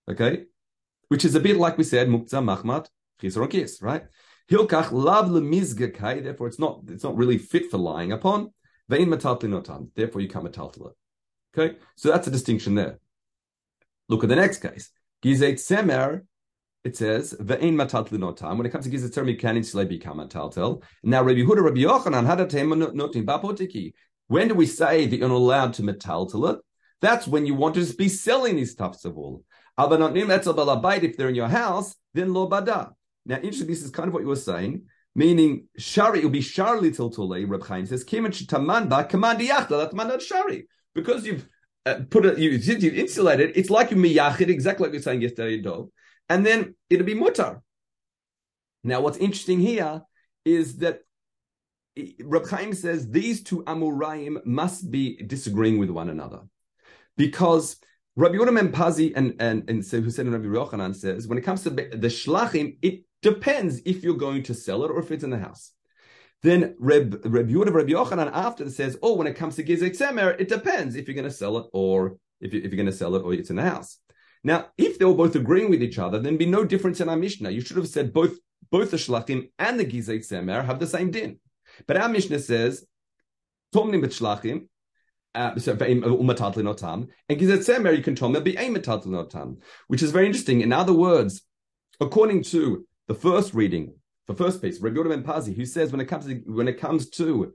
Okay, 0.09 0.45
which 1.09 1.23
is 1.23 1.35
a 1.35 1.39
bit 1.39 1.57
like 1.57 1.77
we 1.77 1.83
said, 1.83 2.07
mukza 2.07 2.41
machmat 2.41 2.87
chisrokis, 3.21 3.83
right? 3.83 4.05
Hilkach 4.51 4.91
lav 4.91 5.29
lemizgakai. 5.29 6.23
Therefore, 6.23 6.47
it's 6.47 6.59
not 6.59 6.81
it's 6.89 7.03
not 7.03 7.15
really 7.15 7.37
fit 7.37 7.71
for 7.71 7.77
lying 7.77 8.11
upon. 8.11 8.51
Vein 8.89 9.07
mataltlinotan. 9.07 9.89
Therefore, 9.95 10.21
you 10.21 10.27
can't 10.27 10.45
metaltal. 10.45 10.91
Okay, 11.57 11.77
so 11.95 12.09
that's 12.09 12.27
a 12.27 12.31
distinction 12.31 12.75
there. 12.75 12.99
Look 14.09 14.23
at 14.23 14.29
the 14.29 14.35
next 14.35 14.59
case. 14.59 14.91
Gizet 15.23 15.53
semer. 15.53 16.21
It 16.83 16.97
says 16.97 17.35
ve'ein 17.39 17.75
mataltlinotam. 17.75 18.57
When 18.57 18.65
it 18.65 18.71
comes 18.71 18.85
to 18.85 18.91
gizet 18.91 19.13
semer, 19.13 19.29
you 19.29 19.37
can 19.37 19.55
insulate 19.55 19.87
become 19.87 20.17
mataltel. 20.17 20.81
Now, 21.03 21.21
Rabbi 21.23 21.41
Huda, 21.41 21.63
Rabbi 21.63 21.81
Yochanan 21.81 22.25
had 22.25 22.39
notim 22.39 23.25
bapotiki. 23.25 23.93
When 24.27 24.47
do 24.47 24.55
we 24.55 24.65
say 24.65 25.05
that 25.05 25.17
you're 25.17 25.29
not 25.29 25.35
allowed 25.35 25.73
to 25.75 25.83
metaltal 25.83 26.53
it? 26.53 26.59
That's 26.99 27.27
when 27.27 27.45
you 27.45 27.53
want 27.53 27.75
to 27.75 27.85
be 27.93 28.09
selling 28.09 28.55
these 28.55 28.75
tufts 28.75 29.05
of 29.05 29.15
wool. 29.15 29.43
If 29.77 31.17
they're 31.17 31.29
in 31.29 31.35
your 31.35 31.47
house, 31.47 31.95
then 32.13 32.33
lo 32.33 32.49
bada. 32.49 32.93
Now, 33.25 33.35
interesting, 33.35 33.67
this 33.67 33.83
is 33.83 33.91
kind 33.91 34.07
of 34.07 34.13
what 34.13 34.23
you 34.23 34.29
were 34.29 34.35
saying, 34.35 34.83
meaning 35.15 35.67
shari, 35.77 36.19
it 36.19 36.23
will 36.23 36.31
be 36.31 36.41
shari 36.41 36.91
till 36.91 37.09
tole, 37.09 37.45
Reb 37.45 37.63
Chaim 37.63 37.85
says, 37.85 38.03
kimen 38.03 38.47
taman 38.47 38.89
ba 38.89 39.03
command 39.03 39.39
that 39.39 39.93
mandat 39.93 40.21
shari. 40.21 40.67
Because 40.93 41.25
you've 41.25 41.47
uh, 41.85 41.99
put 42.09 42.25
it, 42.25 42.37
you, 42.37 42.51
you've 42.51 42.95
insulated, 42.95 43.51
it's 43.55 43.69
like 43.69 43.91
you 43.91 43.97
miyachid, 43.97 44.49
exactly 44.49 44.85
like 44.85 44.93
you 44.93 44.99
were 44.99 45.03
saying 45.03 45.21
yesterday, 45.21 45.61
dog, 45.61 45.89
and 46.29 46.45
then 46.45 46.75
it'll 46.89 47.05
be 47.05 47.15
mutar. 47.15 47.61
Now, 48.83 49.01
what's 49.01 49.17
interesting 49.17 49.59
here 49.59 50.01
is 50.43 50.77
that 50.77 51.01
Reb 52.23 52.47
Chaim 52.47 52.73
says 52.73 53.09
these 53.09 53.43
two 53.43 53.63
Amuraim 53.63 54.45
must 54.45 54.89
be 54.89 55.21
disagreeing 55.21 55.77
with 55.77 55.89
one 55.89 56.09
another. 56.09 56.41
Because 57.17 57.77
Rabbi 58.15 58.35
Yehuda 58.35 58.71
Pazi 58.71 59.13
and, 59.15 59.35
and, 59.39 59.69
and 59.69 59.85
so, 59.85 60.01
who 60.01 60.09
said 60.09 60.25
in 60.25 60.31
Rabbi 60.31 60.45
Yochanan 60.45 60.95
says, 60.95 61.27
when 61.27 61.37
it 61.37 61.41
comes 61.41 61.63
to 61.63 61.69
the 61.69 62.07
shlachim, 62.07 62.77
it 62.81 63.03
Depends 63.21 63.81
if 63.85 64.03
you're 64.03 64.15
going 64.15 64.43
to 64.43 64.53
sell 64.53 64.83
it 64.83 64.91
or 64.91 64.99
if 64.99 65.11
it's 65.11 65.23
in 65.23 65.29
the 65.29 65.37
house. 65.37 65.71
Then 66.43 66.75
Reb, 66.79 67.21
Reb 67.23 67.49
Yehuda, 67.49 67.71
Reb 67.71 67.87
Yochanan 67.87 68.31
after 68.33 68.69
says, 68.69 68.97
oh, 69.03 69.13
when 69.13 69.27
it 69.27 69.35
comes 69.35 69.55
to 69.55 69.63
Gizet 69.63 69.95
Semer, 69.97 70.39
it 70.39 70.49
depends 70.49 70.95
if 70.95 71.07
you're 71.07 71.15
going 71.15 71.25
to 71.25 71.31
sell 71.31 71.57
it 71.57 71.67
or 71.71 72.17
if, 72.39 72.53
you, 72.53 72.61
you're 72.61 72.71
going 72.71 72.85
to 72.87 72.91
sell 72.91 73.15
it 73.15 73.21
or 73.21 73.33
it's 73.33 73.51
in 73.51 73.57
the 73.57 73.61
house. 73.61 73.99
Now, 74.43 74.69
if 74.75 74.97
they 74.97 75.05
were 75.05 75.13
both 75.13 75.35
agreeing 75.35 75.69
with 75.69 75.83
each 75.83 75.99
other, 75.99 76.17
then 76.17 76.37
be 76.37 76.47
no 76.47 76.65
difference 76.65 76.99
in 76.99 77.09
our 77.09 77.15
Mishnah. 77.15 77.51
You 77.51 77.61
should 77.61 77.77
have 77.77 77.87
said 77.87 78.11
both 78.11 78.37
both 78.71 78.91
the 78.91 78.97
Shlachim 78.97 79.49
and 79.59 79.79
the 79.79 79.85
Gizet 79.85 80.25
Semer 80.25 80.65
have 80.65 80.79
the 80.79 80.87
same 80.87 81.11
din. 81.11 81.39
But 81.87 81.97
our 81.97 82.09
Mishnah 82.09 82.39
says, 82.39 82.85
Tomnim 83.73 84.01
bet 84.01 84.11
Shlachim, 84.11 84.67
uh, 85.35 85.57
so 85.59 85.73
and 85.73 85.87
you 87.97 88.03
can 88.03 88.15
tell 88.15 89.57
which 89.87 90.03
is 90.03 90.11
very 90.11 90.25
interesting. 90.25 90.61
In 90.61 90.73
other 90.73 90.93
words, 90.93 91.41
according 91.99 92.43
to 92.43 92.85
the 93.11 93.19
first 93.19 93.53
reading, 93.53 93.93
the 94.27 94.33
first 94.33 94.61
piece, 94.61 94.79
Rabbi 94.79 94.95
Yoda 94.95 95.09
ben 95.09 95.23
Pazi, 95.23 95.53
who 95.53 95.65
says 95.65 95.91
when 95.91 95.99
it 95.99 96.05
comes 96.05 96.25
to 96.27 96.35
when 96.45 96.69
it 96.69 96.79
comes 96.79 97.09
to 97.09 97.53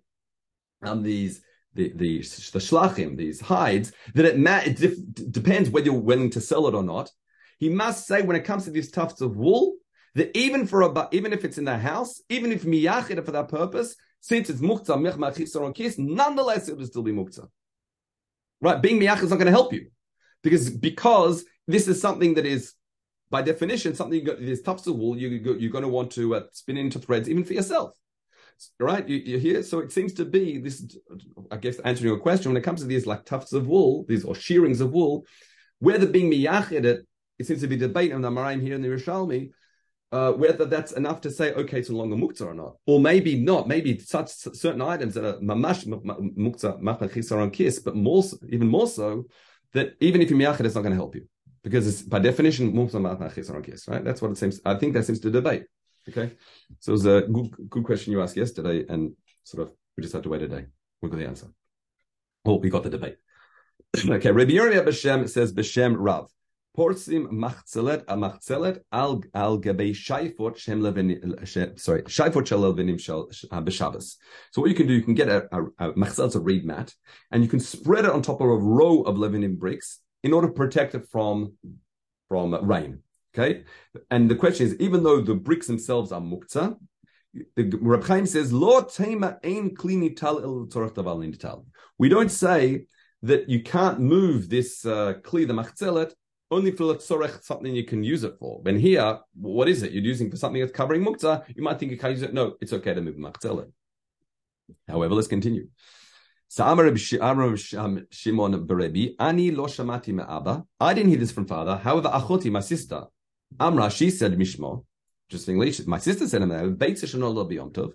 um, 0.83 1.03
these 1.03 1.41
the 1.73 1.95
the 1.97 2.19
the 2.19 2.59
shlachim, 2.59 3.17
these 3.17 3.41
hides, 3.41 3.93
that 4.13 4.27
it 4.27 4.39
ma- 4.39 4.61
it 4.67 4.77
dif- 4.77 4.99
depends 5.31 5.71
whether 5.71 5.87
you're 5.87 5.95
willing 5.95 6.29
to 6.29 6.43
sell 6.43 6.69
it 6.69 6.75
or 6.75 6.83
not. 6.83 7.11
He 7.57 7.71
must 7.71 8.07
say 8.07 8.21
when 8.21 8.37
it 8.37 8.45
comes 8.45 8.65
to 8.65 8.71
these 8.71 8.91
tufts 8.91 9.23
of 9.23 9.39
wool 9.39 9.77
that 10.15 10.37
even 10.37 10.67
for 10.67 10.83
a 10.83 11.09
even 11.11 11.33
if 11.33 11.43
it's 11.43 11.57
in 11.57 11.65
the 11.65 11.79
house, 11.79 12.21
even 12.29 12.53
if 12.53 12.65
miyachid 12.65 13.25
for 13.25 13.33
that 13.33 13.49
purpose, 13.49 13.97
since 14.21 14.51
it's 14.51 14.61
muktzah 14.61 14.99
mechma 14.99 15.35
kis, 15.75 15.99
nonetheless 15.99 16.69
it 16.69 16.77
will 16.77 16.85
still 16.85 17.03
be 17.03 17.13
muktzah. 17.13 17.49
Right, 18.61 18.83
being 18.83 19.01
miyachid 19.01 19.23
is 19.23 19.31
not 19.31 19.37
going 19.37 19.47
to 19.47 19.53
help 19.53 19.73
you 19.73 19.87
because 20.43 20.69
because 20.69 21.47
this 21.67 21.89
is 21.89 21.99
something 21.99 22.35
that 22.35 22.45
is 22.45 22.75
by 23.31 23.43
definition, 23.43 23.95
something 23.95 24.19
you 24.19 24.25
got, 24.25 24.39
this 24.39 24.63
tufts 24.63 24.87
of 24.87 24.97
wool, 24.97 25.17
you, 25.17 25.29
you're 25.29 25.73
going 25.73 25.83
to 25.83 25.89
want 25.89 26.13
to 26.13 26.37
uh, 26.37 26.43
spin 26.53 26.77
into 26.77 26.99
threads 26.99 27.29
even 27.29 27.45
for 27.45 27.55
yourself. 27.55 27.91
Right? 28.79 29.07
You, 29.07 29.17
you 29.17 29.39
hear? 29.39 29.63
So 29.63 29.81
it 29.81 29.93
seems 29.93 30.15
to 30.15 30.25
be 30.25 30.59
this, 30.59 30.97
I 31.51 31.57
guess, 31.57 31.79
answering 31.81 32.09
your 32.09 32.21
question, 32.21 32.51
when 32.51 32.57
it 32.57 32.65
comes 32.65 32.81
to 32.81 32.87
these 32.87 33.07
like 33.07 33.25
tufts 33.25 33.53
of 33.53 33.67
wool, 33.67 34.05
these 34.09 34.25
or 34.25 34.35
shearings 34.35 34.81
of 34.81 34.93
wool, 34.93 35.27
whether 35.79 36.07
being 36.07 36.31
miyachid 36.31 36.85
it, 36.85 37.07
seems 37.47 37.61
to 37.61 37.67
be 37.67 37.77
debate 37.77 38.13
on 38.13 38.23
the 38.23 38.31
Maraim 38.31 38.63
here 38.63 38.75
in 38.75 38.81
the 38.81 38.89
Yerushalmi, 38.89 39.51
uh, 40.13 40.33
whether 40.33 40.65
that's 40.65 40.93
enough 40.93 41.21
to 41.23 41.31
say, 41.31 41.53
okay, 41.53 41.81
it's 41.81 41.91
no 41.91 41.99
longer 41.99 42.17
muktzah 42.17 42.47
or 42.47 42.55
not. 42.55 42.77
Or 42.87 42.99
maybe 42.99 43.39
not. 43.39 43.69
Maybe 43.69 43.99
such 43.99 44.31
certain 44.31 44.81
items 44.81 45.15
that 45.15 45.27
are 45.27 45.39
mamash 45.41 45.85
muktzah, 45.85 46.81
machach 46.81 47.39
on 47.39 47.51
kiss, 47.51 47.81
but 47.81 47.95
more, 47.95 48.23
even 48.49 48.69
more 48.69 48.87
so, 48.87 49.25
that 49.75 49.97
even 50.01 50.23
if 50.23 50.31
you're 50.31 50.39
miyachid, 50.39 50.65
it's 50.65 50.77
not 50.77 50.83
going 50.83 50.93
to 50.93 50.97
help 50.97 51.17
you 51.17 51.29
because 51.67 51.89
it's 51.89 52.01
by 52.01 52.21
definition 52.21 52.73
right? 52.77 54.05
That's 54.05 54.23
what 54.23 54.31
it 54.31 54.39
seems. 54.39 54.61
I 54.65 54.77
think 54.77 54.95
that 54.95 55.05
seems 55.05 55.19
to 55.19 55.33
debate. 55.33 55.65
Okay, 56.09 56.31
so 56.79 56.91
it 56.91 56.93
was 56.93 57.07
a 57.07 57.23
good, 57.23 57.51
good 57.69 57.83
question 57.83 58.13
you 58.13 58.23
asked 58.23 58.37
yesterday, 58.37 58.87
and 58.89 59.15
sort 59.43 59.67
of 59.67 59.75
we 59.97 60.05
just 60.05 60.15
had 60.15 60.23
to 60.23 60.29
wait 60.29 60.43
a 60.43 60.47
day. 60.47 60.67
We 61.03 61.11
got 61.11 61.19
the 61.19 61.27
answer. 61.27 61.49
Oh, 62.45 62.59
we 62.59 62.71
got 62.71 62.85
the 62.85 62.91
debate. 62.91 63.17
okay, 64.09 64.31
Rabbi 64.31 64.53
Yirmiyah 64.53 64.87
B'Shem 64.87 65.29
says 65.29 65.53
B'Shem 65.53 65.97
Rav. 65.99 66.31
Porsim 66.79 67.27
machzelet 67.33 68.05
a 68.07 68.17
machzelet 68.17 68.81
al 68.93 69.25
al 69.35 69.59
gabei 69.59 69.91
shaifot 69.91 70.57
shem 70.59 70.83
levin 70.83 71.09
sorry 71.79 72.03
shaifot 72.03 72.47
shel 72.47 72.61
levinim 72.61 73.01
shel 73.01 73.29
uh, 73.51 73.61
b'shabbos. 73.61 74.17
So 74.53 74.61
what 74.61 74.71
you 74.71 74.77
can 74.77 74.87
do, 74.87 74.93
you 74.93 75.03
can 75.03 75.15
get 75.15 75.29
a, 75.29 75.49
a, 75.51 75.65
a 75.89 75.93
machzelet, 75.95 76.37
a 76.37 76.39
reed 76.39 76.65
mat, 76.65 76.95
and 77.33 77.43
you 77.43 77.49
can 77.49 77.59
spread 77.59 78.05
it 78.05 78.13
on 78.13 78.23
top 78.23 78.41
of 78.41 78.47
a 78.47 78.57
row 78.57 79.01
of 79.01 79.17
levinim 79.17 79.59
bricks, 79.59 80.01
in 80.27 80.33
order 80.33 80.49
to 80.49 80.53
protect 80.53 80.95
it 80.95 81.07
from, 81.09 81.53
from 82.29 82.55
rain. 82.67 83.01
Okay? 83.33 83.63
And 84.11 84.29
the 84.29 84.35
question 84.35 84.67
is, 84.67 84.75
even 84.81 85.03
though 85.05 85.21
the 85.21 85.35
bricks 85.35 85.69
themselves 85.69 86.11
are 86.11 86.21
muktzah, 86.21 86.77
the 87.55 87.79
Reb 87.81 88.05
Chaim 88.05 88.27
says, 88.27 88.53
Lo 88.53 88.83
tema 88.83 89.39
ein 89.45 89.71
klini 89.77 90.17
tal 90.17 90.39
el 90.41 90.67
daval 90.67 91.65
We 91.99 92.09
don't 92.09 92.31
say 92.31 92.87
that 93.23 93.49
you 93.49 93.63
can't 93.63 94.01
move 94.01 94.49
this 94.49 94.85
uh, 94.85 95.15
kli, 95.23 95.47
the 95.47 95.55
machzelet, 95.55 96.13
only 96.51 96.73
for 96.73 96.95
tzorech, 96.95 97.45
something 97.45 97.75
you 97.75 97.85
can 97.85 98.03
use 98.03 98.25
it 98.25 98.35
for. 98.41 98.61
When 98.63 98.79
here, 98.79 99.21
what 99.35 99.69
is 99.69 99.83
it? 99.83 99.93
You're 99.93 100.03
using 100.03 100.31
for 100.31 100.37
something 100.37 100.61
that's 100.61 100.73
covering 100.73 101.05
muktzah. 101.05 101.45
You 101.55 101.63
might 101.63 101.79
think 101.79 101.93
you 101.93 101.99
can't 101.99 102.15
use 102.15 102.23
it. 102.23 102.35
No, 102.35 102.55
it's 102.61 102.73
okay 102.73 102.95
to 102.95 103.01
move 103.01 103.17
machzelet. 103.17 103.71
However, 104.89 105.15
let's 105.15 105.29
continue. 105.29 105.69
So 106.49 106.65
Amar 106.65 106.87
um, 106.87 106.97
Shimon 106.97 108.67
Berebi, 108.67 109.15
Ani 109.19 109.51
lo 109.51 109.67
shamati 109.67 110.15
me'aba. 110.15 110.65
I 110.81 110.95
didn't 110.95 111.11
hear 111.11 111.19
this 111.19 111.33
from 111.33 111.47
father. 111.47 111.77
However, 111.77 112.09
Achoti, 112.09 112.51
my 112.51 112.61
sister, 112.61 113.05
Amra, 113.59 113.91
she 113.91 114.11
said 114.11 114.33
Mishmo. 114.39 114.85
Interestingly, 115.29 115.75
my 115.87 115.99
sister 115.99 116.29
said 116.29 116.43
him 116.43 116.51
Beitza 116.77 117.07
shenol 117.07 117.49
be 117.49 117.57
yomtov. 117.57 117.93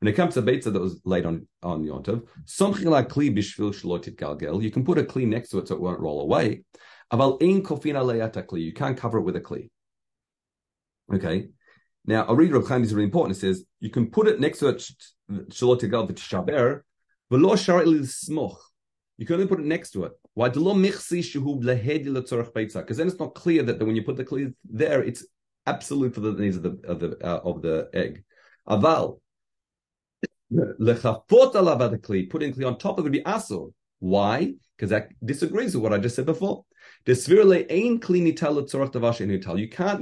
When 0.00 0.12
it 0.12 0.16
comes 0.16 0.34
to 0.34 0.42
beitza 0.42 0.72
that 0.72 0.82
was 0.82 1.00
laid 1.04 1.24
on 1.24 1.46
on 1.62 1.82
yomtov, 1.84 2.26
something 2.44 2.86
like 2.86 3.08
kli 3.08 3.34
bishvil 3.34 3.74
shlotit 3.74 4.16
galgel. 4.16 4.62
You 4.62 4.70
can 4.70 4.84
put 4.84 4.98
a 4.98 5.02
kli 5.02 5.26
next 5.26 5.48
to 5.50 5.58
it 5.58 5.68
so 5.68 5.76
it 5.76 5.80
won't 5.80 6.00
roll 6.00 6.20
away. 6.20 6.64
Aval 7.10 7.42
ein 7.42 7.62
kofina 7.62 8.04
leyata 8.04 8.44
kli. 8.44 8.60
You 8.60 8.74
can't 8.74 8.98
cover 8.98 9.18
it 9.18 9.22
with 9.22 9.36
a 9.36 9.40
kli. 9.40 9.70
Okay. 11.12 11.48
Now, 12.06 12.26
a 12.28 12.34
reader 12.34 12.56
of 12.56 12.68
Chaim 12.68 12.82
is 12.82 12.92
really 12.92 13.06
important. 13.06 13.38
It 13.38 13.40
says 13.40 13.64
you 13.80 13.88
can 13.88 14.10
put 14.10 14.28
it 14.28 14.40
next 14.40 14.58
to 14.58 14.68
it 14.68 14.84
shlotit 15.30 15.90
gal 15.90 16.06
v'tishaber 16.06 16.82
you 19.16 19.26
can 19.26 19.34
only 19.34 19.46
put 19.46 19.60
it 19.60 19.66
next 19.66 19.90
to 19.90 20.04
it. 20.04 20.12
Why? 20.34 20.48
Because 20.48 20.66
then 22.96 23.06
it's 23.06 23.18
not 23.18 23.34
clear 23.34 23.62
that 23.62 23.78
when 23.84 23.94
you 23.96 24.02
put 24.02 24.16
the 24.16 24.24
clear 24.24 24.52
there, 24.64 25.02
it's 25.02 25.24
absolute 25.66 26.14
for 26.14 26.20
the 26.20 26.32
needs 26.32 26.56
of 26.56 26.62
the 26.64 26.78
of 26.86 27.00
the 27.00 27.16
uh, 27.24 27.40
of 27.44 27.62
the 27.62 27.88
egg. 27.94 28.24
Aval. 28.68 29.20
Alav 30.52 32.30
putting 32.30 32.52
kli 32.52 32.66
on 32.66 32.78
top 32.78 32.98
of 32.98 33.04
it 33.04 33.04
would 33.04 33.12
be 33.12 33.22
asur. 33.22 33.72
Why? 34.00 34.54
Because 34.76 34.90
that 34.90 35.08
disagrees 35.24 35.74
with 35.74 35.82
what 35.82 35.92
I 35.92 35.98
just 35.98 36.16
said 36.16 36.26
before. 36.26 36.64
You 37.06 37.14
can't 37.14 37.40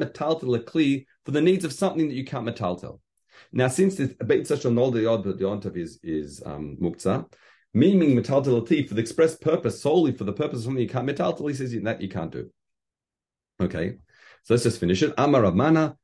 metaltel 0.00 0.64
kli 0.64 1.06
for 1.24 1.30
the 1.30 1.40
needs 1.40 1.64
of 1.64 1.72
something 1.72 2.08
that 2.08 2.14
you 2.14 2.24
can't 2.24 2.46
metaltel. 2.46 3.00
Now, 3.50 3.68
since 3.68 3.96
the 3.96 4.08
Beit 4.24 4.42
Sashal 4.42 4.72
Nol 4.72 4.90
the 4.90 5.00
Yontav 5.00 5.76
is 5.76 5.98
is 6.02 6.42
um, 6.44 6.76
muktzah, 6.80 7.26
meaning 7.74 8.16
metaltel 8.16 8.88
for 8.88 8.94
the 8.94 9.00
express 9.00 9.36
purpose, 9.36 9.80
solely 9.80 10.12
for 10.12 10.24
the 10.24 10.32
purpose 10.32 10.58
of 10.58 10.64
something 10.64 10.82
you 10.82 10.88
can't 10.88 11.08
metaltel, 11.08 11.48
he 11.48 11.54
says 11.54 11.74
that 11.82 12.00
you 12.00 12.08
can't 12.08 12.30
do. 12.30 12.50
Okay, 13.60 13.96
so 14.44 14.54
let's 14.54 14.64
just 14.64 14.80
finish 14.80 15.02
it. 15.02 15.14
Amar 15.18 15.42
Ramana, 15.42 15.96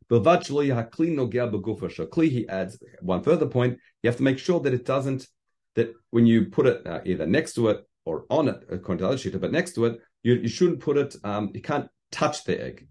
he 2.30 2.48
adds 2.48 2.78
one 3.00 3.22
further 3.22 3.46
point. 3.46 3.78
You 4.02 4.08
have 4.10 4.16
to 4.16 4.22
make 4.22 4.38
sure 4.38 4.60
that 4.60 4.74
it 4.74 4.84
doesn't, 4.84 5.26
that 5.74 5.92
when 6.10 6.26
you 6.26 6.46
put 6.46 6.66
it 6.66 6.86
uh, 6.86 7.00
either 7.04 7.26
next 7.26 7.54
to 7.54 7.68
it 7.68 7.84
or 8.04 8.24
on 8.30 8.48
it, 8.48 8.62
according 8.70 8.98
to 8.98 9.04
the 9.04 9.08
other 9.08 9.18
sheet, 9.18 9.40
but 9.40 9.52
next 9.52 9.74
to 9.74 9.86
it, 9.86 10.00
you, 10.22 10.34
you 10.34 10.48
shouldn't 10.48 10.80
put 10.80 10.96
it, 10.96 11.16
um, 11.24 11.50
you 11.52 11.60
can't 11.60 11.88
touch 12.10 12.44
the 12.44 12.62
egg. 12.62 12.88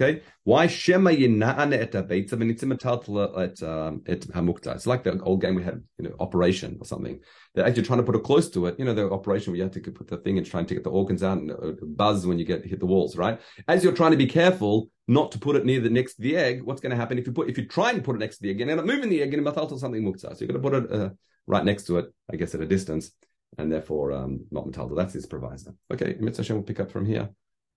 Okay, 0.00 0.22
why 0.44 0.66
Shema 0.66 1.10
Yina'ane 1.10 1.74
et 1.74 1.92
Abeitza 1.92 2.32
v'nitzimatal 2.32 3.38
at 3.38 3.62
um, 3.62 4.02
at 4.08 4.20
Hamukta? 4.28 4.74
It's 4.74 4.86
like 4.86 5.02
the 5.02 5.20
old 5.20 5.42
game 5.42 5.56
we 5.56 5.62
had, 5.62 5.82
you 5.98 6.04
know, 6.04 6.14
Operation 6.20 6.78
or 6.80 6.86
something. 6.86 7.20
They're 7.54 7.66
actually 7.66 7.82
trying 7.82 7.98
to 7.98 8.04
put 8.04 8.14
it 8.14 8.22
close 8.22 8.48
to 8.50 8.64
it. 8.64 8.78
You 8.78 8.86
know, 8.86 8.94
the 8.94 9.10
operation 9.10 9.52
where 9.52 9.58
you 9.58 9.62
have 9.64 9.72
to 9.72 9.92
put 9.92 10.08
the 10.08 10.16
thing 10.16 10.38
and 10.38 10.46
try 10.46 10.60
and 10.60 10.68
get 10.68 10.84
the 10.84 10.90
organs 10.90 11.22
out 11.22 11.38
and 11.38 11.50
uh, 11.50 11.72
buzz 11.82 12.26
when 12.26 12.38
you 12.38 12.46
get 12.46 12.64
hit 12.64 12.80
the 12.80 12.86
walls, 12.86 13.14
right? 13.14 13.38
As 13.68 13.84
you're 13.84 13.92
trying 13.92 14.12
to 14.12 14.16
be 14.16 14.26
careful 14.26 14.88
not 15.06 15.32
to 15.32 15.38
put 15.38 15.56
it 15.56 15.66
near 15.66 15.80
the 15.80 15.90
next 15.90 16.14
to 16.14 16.22
the 16.22 16.34
egg, 16.34 16.62
what's 16.62 16.80
going 16.80 16.90
to 16.90 16.96
happen 16.96 17.18
if 17.18 17.26
you 17.26 17.32
put 17.34 17.50
if 17.50 17.58
you 17.58 17.66
try 17.66 17.90
and 17.90 18.02
put 18.02 18.16
it 18.16 18.20
next 18.20 18.36
to 18.36 18.42
the 18.44 18.50
egg 18.50 18.60
and 18.62 18.70
end 18.70 18.80
up 18.80 18.86
moving 18.86 19.10
the 19.10 19.20
egg 19.20 19.34
and 19.34 19.44
matal 19.44 19.78
something 19.78 20.02
mukta? 20.02 20.34
So 20.34 20.36
you're 20.40 20.48
going 20.48 20.62
to 20.62 20.70
put 20.70 20.84
it 20.84 20.92
uh, 20.92 21.10
right 21.46 21.64
next 21.64 21.84
to 21.88 21.98
it, 21.98 22.06
I 22.32 22.36
guess, 22.36 22.54
at 22.54 22.62
a 22.62 22.66
distance, 22.66 23.10
and 23.58 23.70
therefore 23.70 24.12
um, 24.12 24.46
not 24.50 24.64
metal. 24.64 24.88
That's 24.94 25.12
his 25.12 25.26
proviso. 25.26 25.74
Okay, 25.92 26.16
Mitzvah 26.18 26.42
Hashem 26.42 26.56
will 26.56 26.62
pick 26.62 26.80
up 26.80 26.90
from 26.90 27.04
here 27.04 27.28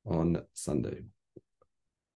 on 0.05 0.41
Sunday. 0.53 1.01